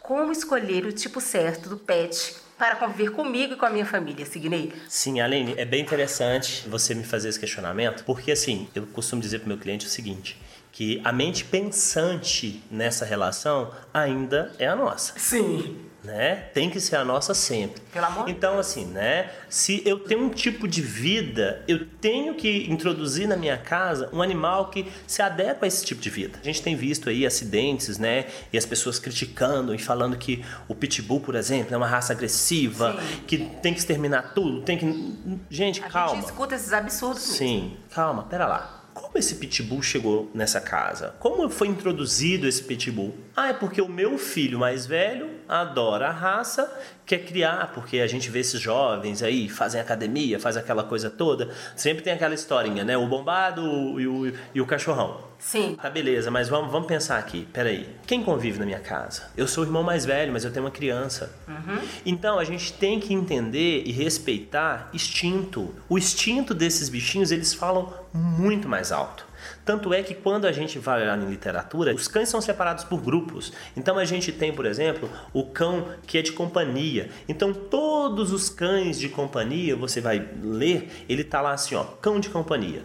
Como 0.00 0.32
escolher 0.32 0.84
o 0.84 0.92
tipo 0.92 1.20
certo 1.20 1.68
do 1.68 1.76
pet 1.76 2.42
para 2.62 2.76
conviver 2.76 3.10
comigo 3.10 3.54
e 3.54 3.56
com 3.56 3.66
a 3.66 3.70
minha 3.70 3.84
família, 3.84 4.24
Signei? 4.24 4.72
Sim, 4.88 5.20
Aline, 5.20 5.52
é 5.56 5.64
bem 5.64 5.82
interessante 5.82 6.64
você 6.68 6.94
me 6.94 7.02
fazer 7.02 7.28
esse 7.28 7.40
questionamento, 7.40 8.04
porque 8.04 8.30
assim, 8.30 8.68
eu 8.72 8.86
costumo 8.86 9.20
dizer 9.20 9.40
para 9.40 9.46
o 9.46 9.48
meu 9.48 9.58
cliente 9.58 9.84
o 9.84 9.88
seguinte, 9.88 10.40
que 10.70 11.00
a 11.02 11.10
mente 11.10 11.44
pensante 11.44 12.62
nessa 12.70 13.04
relação 13.04 13.72
ainda 13.92 14.52
é 14.60 14.68
a 14.68 14.76
nossa. 14.76 15.18
Sim 15.18 15.90
né? 16.04 16.36
Tem 16.52 16.68
que 16.68 16.80
ser 16.80 16.96
a 16.96 17.04
nossa 17.04 17.32
sempre. 17.34 17.80
Pelo 17.92 18.06
amor 18.06 18.28
Então, 18.28 18.58
assim, 18.58 18.84
né? 18.86 19.30
Se 19.48 19.82
eu 19.86 19.98
tenho 20.00 20.24
um 20.24 20.30
tipo 20.30 20.66
de 20.66 20.82
vida, 20.82 21.62
eu 21.68 21.86
tenho 21.86 22.34
que 22.34 22.70
introduzir 22.70 23.28
na 23.28 23.36
minha 23.36 23.56
casa 23.56 24.08
um 24.12 24.20
animal 24.20 24.70
que 24.70 24.90
se 25.06 25.22
adequa 25.22 25.64
a 25.64 25.68
esse 25.68 25.84
tipo 25.84 26.00
de 26.00 26.10
vida. 26.10 26.38
A 26.40 26.44
gente 26.44 26.62
tem 26.62 26.74
visto 26.74 27.08
aí 27.08 27.24
acidentes, 27.24 27.98
né? 27.98 28.26
E 28.52 28.58
as 28.58 28.66
pessoas 28.66 28.98
criticando 28.98 29.74
e 29.74 29.78
falando 29.78 30.16
que 30.16 30.44
o 30.66 30.74
pitbull, 30.74 31.20
por 31.20 31.34
exemplo, 31.34 31.74
é 31.74 31.76
uma 31.76 31.86
raça 31.86 32.12
agressiva, 32.12 32.92
Sim. 32.92 33.22
que 33.26 33.38
tem 33.62 33.72
que 33.72 33.78
exterminar 33.78 34.32
tudo, 34.34 34.62
tem 34.62 34.78
que. 34.78 35.38
Gente, 35.48 35.82
a 35.82 35.88
calma. 35.88 36.12
A 36.12 36.14
gente 36.16 36.24
escuta 36.24 36.54
esses 36.54 36.72
absurdos. 36.72 37.22
Sim, 37.22 37.76
calma, 37.90 38.24
pera 38.24 38.46
lá. 38.46 38.82
Como 38.94 39.16
esse 39.16 39.36
pitbull 39.36 39.82
chegou 39.82 40.30
nessa 40.34 40.60
casa? 40.60 41.14
Como 41.18 41.48
foi 41.48 41.68
introduzido 41.68 42.46
esse 42.46 42.62
pitbull? 42.62 43.14
Ah, 43.34 43.48
é 43.48 43.52
porque 43.52 43.80
o 43.80 43.88
meu 43.88 44.18
filho 44.18 44.58
mais 44.58 44.86
velho 44.86 45.30
adora 45.48 46.08
a 46.08 46.10
raça, 46.10 46.70
quer 47.06 47.20
criar, 47.20 47.72
porque 47.72 48.00
a 48.00 48.06
gente 48.06 48.30
vê 48.30 48.40
esses 48.40 48.60
jovens 48.60 49.22
aí, 49.22 49.48
fazem 49.48 49.80
academia, 49.80 50.38
faz 50.38 50.56
aquela 50.56 50.84
coisa 50.84 51.08
toda. 51.08 51.50
Sempre 51.74 52.02
tem 52.02 52.12
aquela 52.12 52.34
historinha, 52.34 52.84
né? 52.84 52.96
O 52.96 53.06
bombado 53.06 53.62
e 54.00 54.06
o, 54.06 54.32
e 54.54 54.60
o 54.60 54.66
cachorrão. 54.66 55.32
Sim. 55.38 55.76
Tá 55.80 55.90
beleza, 55.90 56.30
mas 56.30 56.48
vamos, 56.48 56.70
vamos 56.70 56.86
pensar 56.86 57.18
aqui. 57.18 57.48
Peraí. 57.52 57.88
Quem 58.06 58.22
convive 58.22 58.58
na 58.58 58.64
minha 58.64 58.78
casa? 58.78 59.30
Eu 59.36 59.48
sou 59.48 59.64
o 59.64 59.66
irmão 59.66 59.82
mais 59.82 60.04
velho, 60.04 60.32
mas 60.32 60.44
eu 60.44 60.52
tenho 60.52 60.64
uma 60.64 60.70
criança. 60.70 61.34
Uhum. 61.48 61.80
Então 62.06 62.38
a 62.38 62.44
gente 62.44 62.72
tem 62.74 63.00
que 63.00 63.12
entender 63.12 63.82
e 63.84 63.92
respeitar 63.92 64.88
instinto. 64.92 65.74
O 65.88 65.98
instinto 65.98 66.54
desses 66.54 66.88
bichinhos, 66.88 67.32
eles 67.32 67.52
falam 67.52 67.92
muito 68.14 68.68
mais 68.68 68.92
alto. 68.92 69.26
Tanto 69.64 69.92
é 69.92 70.02
que 70.02 70.14
quando 70.14 70.46
a 70.46 70.52
gente 70.52 70.78
vai 70.78 71.02
olhar 71.02 71.18
em 71.18 71.28
literatura, 71.28 71.94
os 71.94 72.08
cães 72.08 72.28
são 72.28 72.40
separados 72.40 72.84
por 72.84 73.00
grupos. 73.00 73.52
Então 73.76 73.98
a 73.98 74.04
gente 74.04 74.32
tem, 74.32 74.52
por 74.52 74.66
exemplo, 74.66 75.10
o 75.32 75.44
cão 75.44 75.88
que 76.06 76.18
é 76.18 76.22
de 76.22 76.32
companhia. 76.32 77.10
Então 77.28 77.52
todos 77.52 78.32
os 78.32 78.48
cães 78.48 78.98
de 78.98 79.08
companhia, 79.08 79.76
você 79.76 80.00
vai 80.00 80.28
ler, 80.42 81.04
ele 81.08 81.24
tá 81.24 81.40
lá 81.40 81.52
assim, 81.52 81.74
ó, 81.74 81.84
cão 81.84 82.18
de 82.20 82.28
companhia 82.28 82.82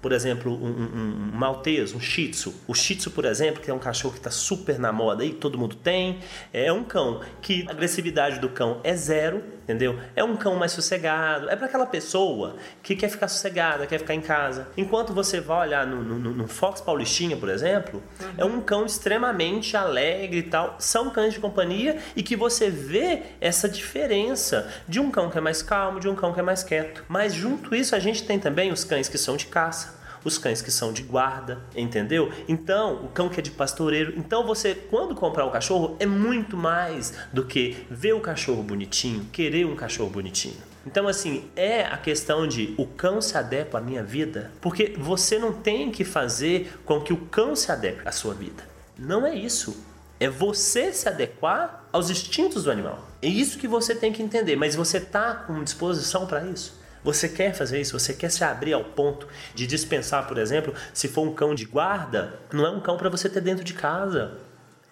por 0.00 0.12
exemplo, 0.12 0.52
um, 0.52 0.68
um, 0.68 1.30
um, 1.30 1.30
maltese, 1.32 1.94
um 1.94 2.00
shih 2.00 2.28
tzu. 2.28 2.54
O 2.66 2.74
shih 2.74 2.96
tzu, 2.96 3.10
por 3.10 3.24
exemplo, 3.24 3.62
que 3.62 3.70
é 3.70 3.74
um 3.74 3.78
cachorro 3.78 4.12
que 4.12 4.18
está 4.18 4.30
super 4.30 4.78
na 4.78 4.92
moda 4.92 5.22
aí, 5.22 5.32
todo 5.32 5.58
mundo 5.58 5.76
tem, 5.76 6.20
é 6.52 6.72
um 6.72 6.82
cão 6.82 7.20
que 7.42 7.66
a 7.68 7.72
agressividade 7.72 8.38
do 8.38 8.48
cão 8.48 8.80
é 8.82 8.94
zero, 8.96 9.42
entendeu? 9.70 9.98
É 10.16 10.24
um 10.24 10.36
cão 10.36 10.56
mais 10.56 10.72
sossegado, 10.72 11.48
é 11.48 11.54
para 11.54 11.66
aquela 11.66 11.86
pessoa 11.86 12.56
que 12.82 12.96
quer 12.96 13.08
ficar 13.08 13.28
sossegada, 13.28 13.86
quer 13.86 13.98
ficar 13.98 14.14
em 14.14 14.20
casa. 14.20 14.68
Enquanto 14.76 15.12
você 15.12 15.40
vai 15.40 15.68
olhar 15.68 15.86
no, 15.86 16.02
no, 16.02 16.18
no 16.18 16.48
Fox 16.48 16.80
Paulistinha, 16.80 17.36
por 17.36 17.48
exemplo, 17.48 18.02
uhum. 18.20 18.34
é 18.36 18.44
um 18.44 18.60
cão 18.60 18.84
extremamente 18.84 19.76
alegre 19.76 20.38
e 20.38 20.42
tal. 20.42 20.76
São 20.78 21.10
cães 21.10 21.34
de 21.34 21.40
companhia 21.40 21.98
e 22.16 22.22
que 22.22 22.34
você 22.34 22.68
vê 22.68 23.22
essa 23.40 23.68
diferença 23.68 24.68
de 24.88 24.98
um 24.98 25.10
cão 25.10 25.30
que 25.30 25.38
é 25.38 25.40
mais 25.40 25.62
calmo, 25.62 26.00
de 26.00 26.08
um 26.08 26.14
cão 26.14 26.32
que 26.32 26.40
é 26.40 26.42
mais 26.42 26.62
quieto. 26.62 27.04
Mas 27.08 27.32
junto 27.32 27.74
isso, 27.74 27.94
a 27.94 27.98
gente 27.98 28.24
tem 28.24 28.38
também 28.38 28.72
os 28.72 28.84
cães 28.84 29.08
que 29.08 29.18
são 29.18 29.36
de 29.36 29.46
caça 29.46 29.99
os 30.24 30.38
cães 30.38 30.62
que 30.62 30.70
são 30.70 30.92
de 30.92 31.02
guarda, 31.02 31.60
entendeu? 31.74 32.32
Então, 32.48 33.04
o 33.04 33.08
cão 33.08 33.28
que 33.28 33.40
é 33.40 33.42
de 33.42 33.50
pastoreiro. 33.50 34.14
Então, 34.16 34.46
você, 34.46 34.74
quando 34.74 35.14
comprar 35.14 35.46
um 35.46 35.50
cachorro, 35.50 35.96
é 35.98 36.06
muito 36.06 36.56
mais 36.56 37.14
do 37.32 37.44
que 37.44 37.86
ver 37.90 38.14
o 38.14 38.20
cachorro 38.20 38.62
bonitinho, 38.62 39.26
querer 39.32 39.66
um 39.66 39.76
cachorro 39.76 40.10
bonitinho. 40.10 40.56
Então, 40.86 41.06
assim, 41.06 41.50
é 41.54 41.84
a 41.84 41.96
questão 41.96 42.46
de 42.46 42.74
o 42.78 42.86
cão 42.86 43.20
se 43.20 43.36
adequa 43.36 43.78
à 43.78 43.80
minha 43.80 44.02
vida, 44.02 44.50
porque 44.60 44.94
você 44.98 45.38
não 45.38 45.52
tem 45.52 45.90
que 45.90 46.04
fazer 46.04 46.72
com 46.84 47.00
que 47.00 47.12
o 47.12 47.18
cão 47.18 47.54
se 47.54 47.70
adeque 47.70 48.00
à 48.06 48.12
sua 48.12 48.32
vida. 48.32 48.62
Não 48.98 49.26
é 49.26 49.34
isso. 49.34 49.84
É 50.18 50.28
você 50.28 50.92
se 50.92 51.08
adequar 51.08 51.84
aos 51.92 52.10
instintos 52.10 52.64
do 52.64 52.70
animal. 52.70 53.06
É 53.22 53.28
isso 53.28 53.58
que 53.58 53.68
você 53.68 53.94
tem 53.94 54.12
que 54.12 54.22
entender, 54.22 54.56
mas 54.56 54.74
você 54.74 54.98
está 54.98 55.34
com 55.34 55.62
disposição 55.62 56.26
para 56.26 56.44
isso? 56.44 56.79
Você 57.02 57.28
quer 57.28 57.54
fazer 57.54 57.80
isso? 57.80 57.98
Você 57.98 58.12
quer 58.12 58.30
se 58.30 58.44
abrir 58.44 58.72
ao 58.72 58.84
ponto 58.84 59.26
de 59.54 59.66
dispensar, 59.66 60.26
por 60.26 60.38
exemplo, 60.38 60.74
se 60.92 61.08
for 61.08 61.26
um 61.26 61.34
cão 61.34 61.54
de 61.54 61.64
guarda, 61.64 62.38
não 62.52 62.66
é 62.66 62.70
um 62.70 62.80
cão 62.80 62.96
para 62.96 63.08
você 63.08 63.28
ter 63.28 63.40
dentro 63.40 63.64
de 63.64 63.72
casa. 63.72 64.38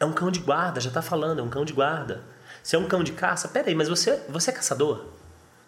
É 0.00 0.04
um 0.04 0.12
cão 0.12 0.30
de 0.30 0.40
guarda, 0.40 0.80
já 0.80 0.88
está 0.88 1.02
falando, 1.02 1.40
é 1.40 1.42
um 1.42 1.50
cão 1.50 1.64
de 1.64 1.72
guarda. 1.72 2.22
Se 2.62 2.76
é 2.76 2.78
um 2.78 2.86
cão 2.86 3.02
de 3.02 3.12
caça, 3.12 3.48
peraí, 3.48 3.74
mas 3.74 3.88
você, 3.88 4.20
você 4.28 4.50
é 4.50 4.54
caçador? 4.54 5.06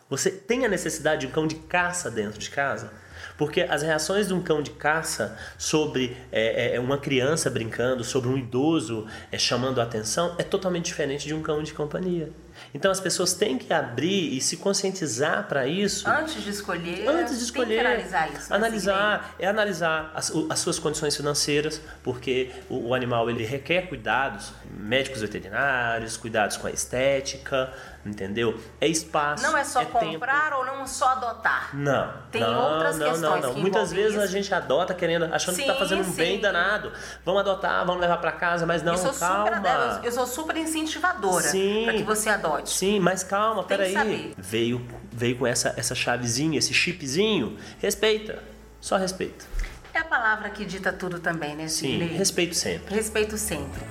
Você 0.09 0.31
tem 0.31 0.65
a 0.65 0.69
necessidade 0.69 1.23
de 1.23 1.27
um 1.27 1.31
cão 1.31 1.47
de 1.47 1.55
caça 1.55 2.11
dentro 2.11 2.39
de 2.39 2.51
casa? 2.51 2.93
Porque 3.37 3.63
as 3.63 3.83
reações 3.83 4.29
de 4.29 4.35
um 4.35 4.43
cão 4.43 4.63
de 4.63 4.71
caça 4.73 5.39
sobre 5.57 6.17
é, 6.33 6.75
é, 6.75 6.81
uma 6.81 6.99
criança 6.99 7.49
brincando, 7.49 8.03
sobre 8.03 8.29
um 8.29 8.37
idoso 8.37 9.07
é, 9.31 9.39
chamando 9.39 9.81
a 9.81 9.85
atenção, 9.85 10.35
é 10.39 10.43
totalmente 10.43 10.87
diferente 10.87 11.27
de 11.27 11.35
um 11.35 11.43
cão 11.43 11.63
de 11.63 11.73
companhia. 11.73 12.31
Então 12.73 12.91
as 12.91 13.01
pessoas 13.01 13.35
têm 13.35 13.59
que 13.59 13.73
abrir 13.73 14.37
e 14.37 14.41
se 14.41 14.57
conscientizar 14.57 15.49
para 15.49 15.67
isso. 15.67 16.09
Antes 16.09 16.43
de 16.43 16.51
escolher. 16.51 17.09
Antes 17.09 17.39
de 17.39 17.45
escolher. 17.45 17.81
analisar 17.81 18.33
isso. 18.33 18.51
Né, 18.51 18.57
analisar, 18.57 19.35
é 19.39 19.47
analisar 19.47 20.13
as, 20.15 20.33
as, 20.49 20.59
suas 20.61 20.79
condições 20.79 21.17
financeiras, 21.17 21.81
porque 22.03 22.51
o, 22.69 22.89
o, 22.89 22.95
animal 22.95 23.29
ele 23.29 23.45
requer 23.45 23.89
cuidados 23.89 24.53
médicos 24.79 25.21
veterinários, 25.21 26.17
cuidados 26.17 26.57
com 26.57 26.67
a 26.67 26.71
estética, 26.71 27.73
entendeu? 28.05 28.59
É 28.81 28.87
espaço. 28.87 29.43
Não 29.43 29.57
é 29.57 29.65
só 29.65 29.83
é 29.83 29.85
comprar 29.85 30.51
tempo. 30.51 30.57
ou 30.57 30.67
não 30.67 30.87
só 30.87 31.11
adotar. 31.11 31.71
Não. 31.75 32.13
Tem 32.31 32.41
não, 32.41 32.73
outras 32.73 32.99
não, 32.99 33.11
questões. 33.11 33.41
Não, 33.43 33.49
não. 33.49 33.55
Que 33.55 33.61
Muitas 33.61 33.93
vezes 33.93 34.15
isso. 34.15 34.23
a 34.23 34.27
gente 34.27 34.55
adota 34.55 34.95
querendo, 34.95 35.25
achando 35.33 35.55
sim, 35.55 35.63
que 35.63 35.69
está 35.69 35.79
fazendo 35.79 36.07
um 36.07 36.13
bem 36.13 36.41
danado. 36.41 36.93
Vamos 37.25 37.41
adotar, 37.41 37.85
vamos 37.85 38.01
levar 38.01 38.19
para 38.19 38.33
casa, 38.33 38.67
mas 38.67 38.83
não, 38.83 38.95
eu 38.95 39.13
calma. 39.15 39.95
Super, 39.95 40.07
eu 40.07 40.13
sou 40.13 40.27
super 40.27 40.57
incentivadora 40.57 41.51
para 41.85 41.93
que 41.93 42.03
você 42.03 42.31
adote. 42.31 42.71
Sim, 42.71 43.01
mas 43.01 43.23
calma 43.23 43.65
peraí. 43.65 44.35
Veio, 44.37 44.87
veio 45.13 45.37
com 45.39 45.47
essa, 45.47 45.75
essa 45.77 45.95
chavezinha, 45.95 46.59
esse 46.59 46.73
chipzinho. 46.73 47.57
Respeita. 47.79 48.43
Só 48.81 48.97
respeito. 48.97 49.47
É 49.93 49.99
a 49.99 50.05
palavra 50.05 50.49
que 50.51 50.65
dita 50.65 50.93
tudo 50.93 51.19
também, 51.19 51.57
né, 51.57 51.69
Sim, 51.69 51.99
respeito 51.99 52.55
sempre. 52.55 52.95
Respeito 52.95 53.37
sempre. 53.37 53.83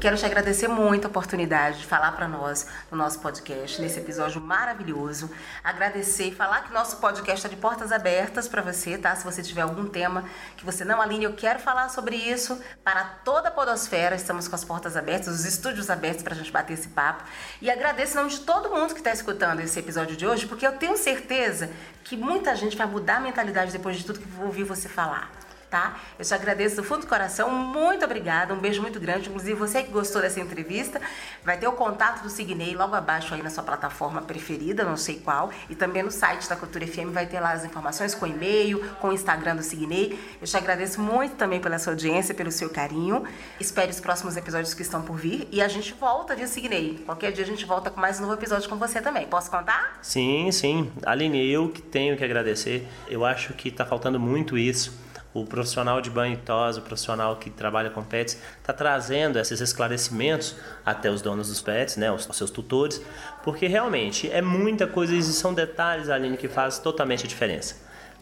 Quero 0.00 0.16
te 0.16 0.24
agradecer 0.24 0.66
muito 0.66 1.04
a 1.04 1.08
oportunidade 1.08 1.80
de 1.80 1.86
falar 1.86 2.12
para 2.12 2.26
nós 2.26 2.66
no 2.90 2.96
nosso 2.96 3.20
podcast, 3.20 3.82
nesse 3.82 4.00
episódio 4.00 4.40
maravilhoso. 4.40 5.30
Agradecer 5.62 6.28
e 6.28 6.34
falar 6.34 6.62
que 6.62 6.72
nosso 6.72 6.96
podcast 6.96 7.36
está 7.36 7.48
de 7.54 7.60
portas 7.60 7.92
abertas 7.92 8.48
para 8.48 8.62
você, 8.62 8.96
tá? 8.96 9.14
Se 9.14 9.22
você 9.22 9.42
tiver 9.42 9.60
algum 9.60 9.86
tema 9.86 10.24
que 10.56 10.64
você 10.64 10.86
não 10.86 11.02
alinhe, 11.02 11.24
eu 11.24 11.34
quero 11.34 11.58
falar 11.58 11.90
sobre 11.90 12.16
isso 12.16 12.58
para 12.82 13.04
toda 13.04 13.48
a 13.48 13.50
Podosfera. 13.50 14.16
Estamos 14.16 14.48
com 14.48 14.54
as 14.54 14.64
portas 14.64 14.96
abertas, 14.96 15.34
os 15.34 15.44
estúdios 15.44 15.90
abertos 15.90 16.22
para 16.22 16.32
a 16.32 16.36
gente 16.36 16.50
bater 16.50 16.72
esse 16.72 16.88
papo. 16.88 17.22
E 17.60 17.70
agradeço 17.70 18.14
em 18.14 18.16
nome 18.16 18.30
de 18.30 18.40
todo 18.40 18.70
mundo 18.70 18.94
que 18.94 19.00
está 19.00 19.12
escutando 19.12 19.60
esse 19.60 19.78
episódio 19.78 20.16
de 20.16 20.26
hoje, 20.26 20.46
porque 20.46 20.66
eu 20.66 20.72
tenho 20.78 20.96
certeza 20.96 21.70
que 22.04 22.16
muita 22.16 22.56
gente 22.56 22.74
vai 22.74 22.86
mudar 22.86 23.16
a 23.16 23.20
mentalidade 23.20 23.70
depois 23.70 23.98
de 23.98 24.06
tudo 24.06 24.18
que 24.18 24.42
ouvir 24.42 24.64
você 24.64 24.88
falar 24.88 25.30
tá? 25.70 26.00
Eu 26.18 26.24
te 26.24 26.34
agradeço 26.34 26.76
do 26.76 26.84
fundo 26.84 27.02
do 27.02 27.06
coração, 27.06 27.50
muito 27.50 28.04
obrigada, 28.04 28.52
um 28.52 28.58
beijo 28.58 28.82
muito 28.82 28.98
grande. 28.98 29.28
Inclusive, 29.28 29.54
você 29.54 29.82
que 29.82 29.90
gostou 29.90 30.20
dessa 30.20 30.40
entrevista, 30.40 31.00
vai 31.44 31.56
ter 31.56 31.68
o 31.68 31.72
contato 31.72 32.22
do 32.22 32.28
Signei 32.28 32.74
logo 32.74 32.94
abaixo 32.94 33.32
aí 33.32 33.42
na 33.42 33.50
sua 33.50 33.62
plataforma 33.62 34.20
preferida, 34.20 34.84
não 34.84 34.96
sei 34.96 35.20
qual, 35.20 35.50
e 35.68 35.74
também 35.74 36.02
no 36.02 36.10
site 36.10 36.48
da 36.48 36.56
Cultura 36.56 36.86
FM 36.86 37.12
vai 37.12 37.26
ter 37.26 37.38
lá 37.38 37.52
as 37.52 37.64
informações 37.64 38.14
com 38.14 38.26
e-mail, 38.26 38.84
com 39.00 39.08
o 39.08 39.12
Instagram 39.12 39.56
do 39.56 39.62
Signei. 39.62 40.18
Eu 40.40 40.46
te 40.46 40.56
agradeço 40.56 41.00
muito 41.00 41.36
também 41.36 41.60
pela 41.60 41.78
sua 41.78 41.92
audiência, 41.92 42.34
pelo 42.34 42.50
seu 42.50 42.68
carinho. 42.68 43.24
Espere 43.60 43.90
os 43.90 44.00
próximos 44.00 44.36
episódios 44.36 44.74
que 44.74 44.82
estão 44.82 45.02
por 45.02 45.16
vir 45.16 45.46
e 45.52 45.62
a 45.62 45.68
gente 45.68 45.94
volta 45.94 46.34
de 46.34 46.46
Signei. 46.48 47.02
Qualquer 47.06 47.30
dia 47.30 47.44
a 47.44 47.46
gente 47.46 47.64
volta 47.64 47.90
com 47.90 48.00
mais 48.00 48.18
um 48.18 48.22
novo 48.22 48.34
episódio 48.34 48.68
com 48.68 48.76
você 48.76 49.00
também. 49.00 49.26
Posso 49.26 49.50
contar? 49.50 49.98
Sim, 50.02 50.50
sim. 50.50 50.90
Aline, 51.06 51.48
eu 51.48 51.68
que 51.68 51.80
tenho 51.80 52.16
que 52.16 52.24
agradecer. 52.24 52.88
Eu 53.08 53.24
acho 53.24 53.54
que 53.54 53.68
está 53.68 53.86
faltando 53.86 54.18
muito 54.18 54.58
isso 54.58 55.09
o 55.32 55.44
profissional 55.44 56.00
de 56.00 56.10
banho 56.10 56.34
e 56.34 56.36
tosa, 56.36 56.80
o 56.80 56.82
profissional 56.82 57.36
que 57.36 57.50
trabalha 57.50 57.90
com 57.90 58.02
pets, 58.02 58.36
está 58.58 58.72
trazendo 58.72 59.38
esses 59.38 59.60
esclarecimentos 59.60 60.56
até 60.84 61.10
os 61.10 61.22
donos 61.22 61.48
dos 61.48 61.60
pets, 61.60 61.96
né, 61.96 62.10
os, 62.10 62.28
os, 62.28 62.36
seus 62.36 62.50
tutores, 62.50 63.00
porque 63.42 63.66
realmente 63.66 64.30
é 64.30 64.42
muita 64.42 64.86
coisa 64.86 65.14
e 65.14 65.22
são 65.22 65.54
detalhes, 65.54 66.08
Aline, 66.08 66.36
que 66.36 66.48
faz 66.48 66.78
totalmente 66.78 67.24
a 67.24 67.28
diferença. 67.28 67.76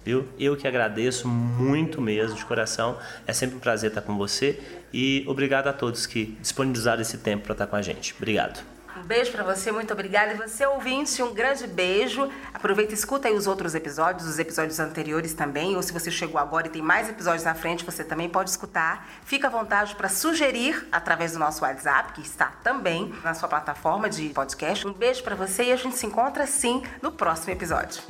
Viu? 0.04 0.26
Eu 0.38 0.56
que 0.56 0.66
agradeço 0.66 1.28
muito 1.28 2.00
mesmo, 2.00 2.36
de 2.36 2.44
coração. 2.44 2.96
É 3.26 3.32
sempre 3.32 3.56
um 3.56 3.60
prazer 3.60 3.90
estar 3.90 4.00
com 4.00 4.16
você 4.16 4.58
e 4.92 5.24
obrigado 5.26 5.66
a 5.66 5.72
todos 5.72 6.06
que 6.06 6.38
disponibilizaram 6.40 7.02
esse 7.02 7.18
tempo 7.18 7.44
para 7.44 7.52
estar 7.52 7.66
com 7.66 7.76
a 7.76 7.82
gente. 7.82 8.14
Obrigado. 8.16 8.77
Um 8.96 9.02
beijo 9.02 9.30
para 9.30 9.44
você, 9.44 9.70
muito 9.70 9.92
obrigada. 9.92 10.32
E 10.32 10.36
você, 10.36 10.66
ouvinte, 10.66 11.22
um 11.22 11.32
grande 11.32 11.66
beijo. 11.66 12.28
Aproveita 12.52 12.92
e 12.92 12.94
escuta 12.94 13.28
aí 13.28 13.34
os 13.34 13.46
outros 13.46 13.74
episódios, 13.74 14.28
os 14.28 14.38
episódios 14.38 14.80
anteriores 14.80 15.34
também. 15.34 15.76
Ou 15.76 15.82
se 15.82 15.92
você 15.92 16.10
chegou 16.10 16.40
agora 16.40 16.66
e 16.66 16.70
tem 16.70 16.82
mais 16.82 17.08
episódios 17.08 17.44
na 17.44 17.54
frente, 17.54 17.84
você 17.84 18.02
também 18.02 18.28
pode 18.28 18.50
escutar. 18.50 19.08
Fica 19.24 19.46
à 19.46 19.50
vontade 19.50 19.94
para 19.94 20.08
sugerir 20.08 20.86
através 20.90 21.32
do 21.32 21.38
nosso 21.38 21.62
WhatsApp, 21.62 22.12
que 22.12 22.22
está 22.22 22.46
também 22.62 23.14
na 23.22 23.34
sua 23.34 23.48
plataforma 23.48 24.08
de 24.08 24.28
podcast. 24.30 24.86
Um 24.86 24.92
beijo 24.92 25.22
para 25.22 25.36
você 25.36 25.64
e 25.64 25.72
a 25.72 25.76
gente 25.76 25.96
se 25.96 26.06
encontra 26.06 26.46
sim 26.46 26.82
no 27.02 27.12
próximo 27.12 27.52
episódio. 27.52 28.02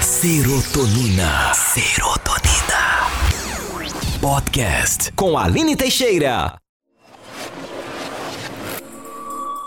Serotonina. 0.00 1.52
Serotonina. 1.54 2.44
Podcast 4.20 5.12
com 5.12 5.36
Aline 5.36 5.76
Teixeira. 5.76 6.63